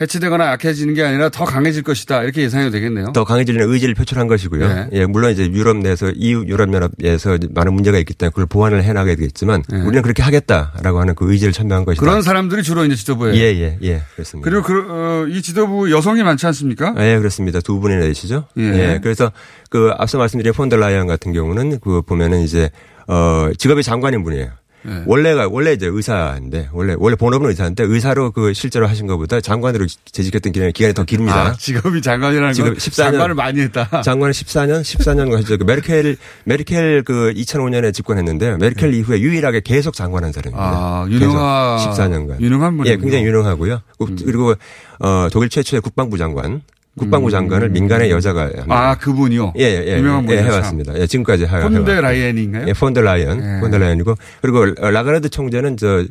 해체되거나 0.00 0.52
약해지는 0.52 0.94
게 0.94 1.02
아니라 1.02 1.28
더 1.28 1.44
강해질 1.44 1.82
것이다 1.82 2.22
이렇게 2.22 2.42
예상해도 2.42 2.70
되겠네요. 2.70 3.12
더 3.12 3.24
강해지는 3.24 3.68
의지를 3.68 3.94
표출한 3.94 4.28
것이고요. 4.28 4.68
네. 4.68 4.88
예, 4.92 5.06
물론 5.06 5.32
이제 5.32 5.50
유럽 5.50 5.76
내에서 5.78 6.10
EU 6.14 6.44
유럽연합에서 6.46 7.38
많은 7.50 7.74
문제가 7.74 7.98
있기 7.98 8.14
때문에 8.14 8.30
그걸 8.30 8.46
보완을 8.46 8.84
해 8.84 8.92
나가야 8.92 9.16
되겠지만 9.16 9.62
우리는 9.70 10.02
그렇게 10.02 10.22
하겠다라고 10.22 11.00
하는 11.00 11.14
그 11.14 11.30
의지를 11.30 11.52
천명한 11.52 11.84
것이다. 11.84 12.00
네. 12.00 12.08
그런 12.08 12.22
사람들이 12.22 12.62
주로 12.62 12.84
이제 12.84 12.94
지도부에 12.94 13.34
예, 13.34 13.40
예, 13.40 13.78
예. 13.82 14.02
그렇습니다. 14.14 14.48
그리고 14.48 14.62
그, 14.62 14.86
어, 14.88 15.26
이 15.28 15.42
지도부 15.42 15.90
여성이 15.90 16.22
많지 16.22 16.46
않습니까? 16.46 16.94
예, 16.98 17.18
그렇습니다. 17.18 17.60
두 17.60 17.80
분이나 17.80 18.02
되시죠? 18.02 18.46
예. 18.58 18.62
예. 18.62 19.00
그래서 19.02 19.32
그 19.70 19.90
앞서 19.98 20.18
말씀드린 20.18 20.52
폰델라이언 20.52 21.06
같은 21.06 21.32
경우는 21.32 21.80
그 21.80 22.02
보면은 22.02 22.40
이제 22.40 22.70
어 23.06 23.50
직업이 23.56 23.82
장관인 23.82 24.22
분이에요. 24.22 24.50
예. 24.86 25.02
원래가 25.06 25.48
원래 25.50 25.72
이제 25.72 25.86
의사인데 25.86 26.68
원래 26.72 26.94
원래 26.98 27.16
본업은 27.16 27.48
의사인데 27.48 27.84
의사로 27.84 28.30
그 28.30 28.52
실제로 28.54 28.86
하신 28.86 29.06
것보다 29.06 29.40
장관으로 29.40 29.86
재직했던 30.12 30.52
기간이, 30.52 30.72
기간이 30.72 30.94
더 30.94 31.04
깁니다. 31.04 31.48
아, 31.48 31.52
직업이 31.52 32.00
장관이라는 32.00 32.52
지금 32.52 32.70
건 32.70 32.78
14년 32.78 32.94
장관을 32.94 33.34
많이 33.34 33.60
했다. 33.60 34.02
장관은 34.02 34.32
14년, 34.32 34.82
14년 34.82 35.30
가시죠. 35.30 35.58
그 35.58 35.64
메르켈, 35.64 36.16
메르켈 36.44 37.02
그 37.04 37.32
2005년에 37.34 37.92
집권했는데요. 37.92 38.58
메르켈 38.58 38.94
이후에 38.94 39.20
유일하게 39.20 39.60
계속 39.60 39.94
장관한 39.94 40.32
사람입니다. 40.32 40.70
네. 40.70 40.76
아, 40.76 41.06
계속 41.08 41.34
14년간. 41.34 42.40
유능한. 42.40 42.74
음. 42.80 42.86
예, 42.86 42.96
굉장히 42.96 43.24
유능하고요. 43.24 43.80
그리고 44.24 44.54
어 45.00 45.28
독일 45.32 45.48
최초의 45.48 45.80
국방부 45.80 46.18
장관, 46.18 46.62
국방부 46.98 47.30
장관을 47.30 47.70
민간의 47.70 48.10
여자가 48.10 48.42
합니다. 48.42 48.64
음. 48.64 48.70
아, 48.72 48.94
그분이요? 48.96 49.54
예, 49.58 49.62
예, 49.62 49.84
예. 49.86 49.98
유명한 49.98 50.24
예, 50.24 50.26
분이죠. 50.26 50.44
해왔습니다. 50.44 50.98
예, 50.98 51.06
지금까지 51.06 51.44
하, 51.44 51.60
폰데. 51.60 52.00
라이엔인가요? 52.00 52.66
예, 52.68 52.72
폰델라이언, 52.72 53.56
예. 53.56 53.60
폰델라이언이고 53.60 54.14
그리고 54.42 54.64
라가르드 54.66 55.28
총재는 55.30 55.76
저 55.76 56.04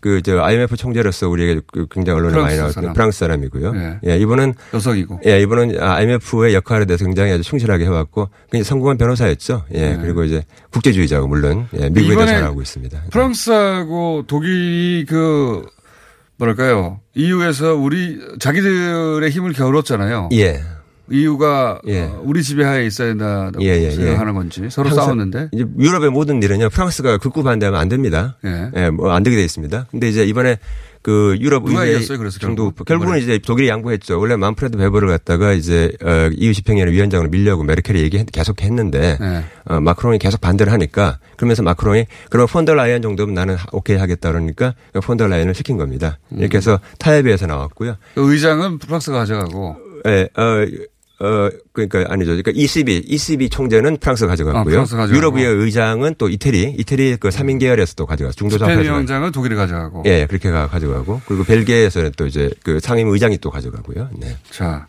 그, 0.00 0.22
저, 0.22 0.40
IMF 0.40 0.76
총재로서 0.76 1.28
우리에게 1.28 1.60
그 1.70 1.86
굉장히 1.90 2.18
언론에 2.20 2.40
많이 2.40 2.56
나왔던 2.56 2.72
사람. 2.72 2.92
프랑스 2.94 3.18
사람이고요. 3.18 3.72
예. 3.76 3.98
예, 4.06 4.16
이분은. 4.18 4.54
여성이고. 4.72 5.20
예, 5.26 5.42
이분은 5.42 5.78
IMF의 5.78 6.54
역할에 6.54 6.86
대해서 6.86 7.04
굉장히 7.04 7.32
아주 7.32 7.42
충실하게 7.42 7.84
해왔고, 7.84 8.30
굉장히 8.50 8.64
성공한 8.64 8.96
변호사였죠. 8.96 9.64
예, 9.74 9.98
그리고 10.00 10.24
이제 10.24 10.42
국제주의자고 10.72 11.28
물론, 11.28 11.66
예, 11.74 11.90
미국에도 11.90 12.12
이번에 12.12 12.32
잘하고 12.32 12.62
있습니다. 12.62 13.02
프랑스하고 13.10 14.24
독일이 14.26 15.04
그 15.06 15.66
뭐랄까요 16.40 17.00
EU에서 17.14 17.74
우리 17.74 18.18
자기들의 18.40 19.30
힘을 19.30 19.52
겨뤘잖아요. 19.52 20.30
예. 20.32 20.60
EU가 21.12 21.80
예. 21.88 22.02
어, 22.02 22.22
우리 22.24 22.40
지배하에 22.42 22.86
있어야 22.86 23.08
된다고 23.08 23.60
예, 23.62 23.68
예, 23.70 23.82
예. 23.86 23.90
생각하는 23.90 24.32
건지 24.32 24.68
서로 24.70 24.90
싸웠는데 24.90 25.48
이제 25.52 25.64
유럽의 25.76 26.10
모든 26.10 26.40
일은요, 26.40 26.70
프랑스가 26.70 27.18
극구 27.18 27.42
반대하면 27.42 27.80
안 27.80 27.88
됩니다. 27.88 28.36
예. 28.44 28.90
뭐 28.90 29.10
안 29.12 29.22
되게 29.24 29.36
돼 29.36 29.42
있습니다. 29.44 29.86
근데 29.90 30.08
이제 30.08 30.24
이번에 30.24 30.58
그 31.02 31.36
유럽 31.40 31.66
의회 31.66 31.98
정도 32.00 32.64
결국? 32.70 32.84
결국은 32.84 33.18
이제 33.18 33.38
독일이 33.38 33.68
양보했죠. 33.68 34.20
원래 34.20 34.36
만프레드 34.36 34.76
베버를 34.76 35.08
갖다가 35.08 35.52
이제 35.52 35.90
어, 36.04 36.28
EU 36.34 36.52
집행위원회 36.52 36.92
위원장으로 36.92 37.30
밀려고 37.30 37.64
메르켈이 37.64 38.00
얘기 38.00 38.22
계속 38.30 38.60
했는데 38.62 39.16
네. 39.18 39.44
어, 39.64 39.80
마크롱이 39.80 40.18
계속 40.18 40.40
반대를 40.42 40.72
하니까 40.72 41.18
그러면서 41.36 41.62
마크롱이 41.62 42.04
그럼 42.28 42.46
폰더라이언 42.46 43.00
정도면 43.00 43.34
나는 43.34 43.54
하- 43.56 43.66
오케이 43.72 43.96
하겠다 43.96 44.30
그러니까 44.30 44.74
폰더라이언을 44.92 45.54
시킨 45.54 45.78
겁니다. 45.78 46.18
이렇게 46.36 46.58
해서 46.58 46.78
타협에서 46.98 47.46
나왔고요. 47.46 47.96
그 48.14 48.32
의장은 48.32 48.78
프랑스가 48.78 49.18
가져가고 49.18 49.76
예, 50.06 50.28
어, 50.36 50.66
어, 51.22 51.50
그러니까 51.74 52.06
아니죠. 52.08 52.30
그러니까 52.30 52.50
ECB, 52.54 53.02
ECB 53.06 53.50
총재는 53.50 53.98
프랑스가 53.98 54.26
아, 54.26 54.32
가져갔고요. 54.32 54.72
프랑스 54.72 54.96
가져가고. 54.96 55.14
유럽의회 55.16 55.48
의장은 55.48 56.14
또 56.16 56.28
이태리, 56.30 56.76
이태리 56.78 57.18
그 57.20 57.28
3인 57.28 57.60
계열에서 57.60 57.94
또 57.94 58.06
가져갔어요. 58.06 58.36
중도좌파에서. 58.36 58.78
스페인 58.80 58.90
위원장은 58.92 59.32
독일이 59.32 59.54
가져가고 59.54 60.04
예, 60.06 60.24
그렇게 60.26 60.50
가, 60.50 60.66
가져가고. 60.68 61.20
그리고 61.26 61.44
벨기에에서는 61.44 62.12
또 62.16 62.26
이제 62.26 62.48
그 62.62 62.80
상임 62.80 63.08
의장이 63.08 63.36
또 63.38 63.50
가져가고요. 63.50 64.08
네. 64.18 64.34
자 64.50 64.86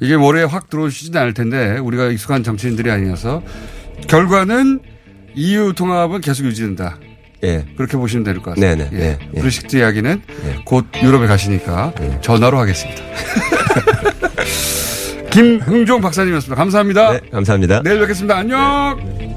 이게 0.00 0.16
머리에 0.16 0.44
확 0.44 0.70
들어오시지는 0.70 1.20
않을 1.20 1.34
텐데 1.34 1.78
우리가 1.78 2.06
익숙한 2.12 2.44
정치인들이 2.44 2.88
아니어서 2.90 3.42
결과는 4.08 4.80
EU 5.34 5.72
통합은 5.74 6.20
계속 6.20 6.44
유지된다. 6.46 6.96
예. 7.42 7.66
그렇게 7.76 7.96
보시면 7.96 8.22
될 8.22 8.36
것 8.38 8.54
같습니다. 8.54 8.88
네네. 8.88 9.04
예. 9.04 9.18
예. 9.34 9.40
브렉시트 9.40 9.76
이야기는 9.76 10.22
곧 10.64 10.86
유럽에 11.02 11.26
가시니까 11.26 11.92
전화로 12.20 12.56
하겠습니다. 12.60 13.02
김흥종 15.32 16.00
박사님이었습니다. 16.00 16.56
감사합니다. 16.56 17.12
네, 17.12 17.20
감사합니다. 17.30 17.82
내일 17.82 18.00
뵙겠습니다. 18.00 18.36
안녕. 18.38 19.31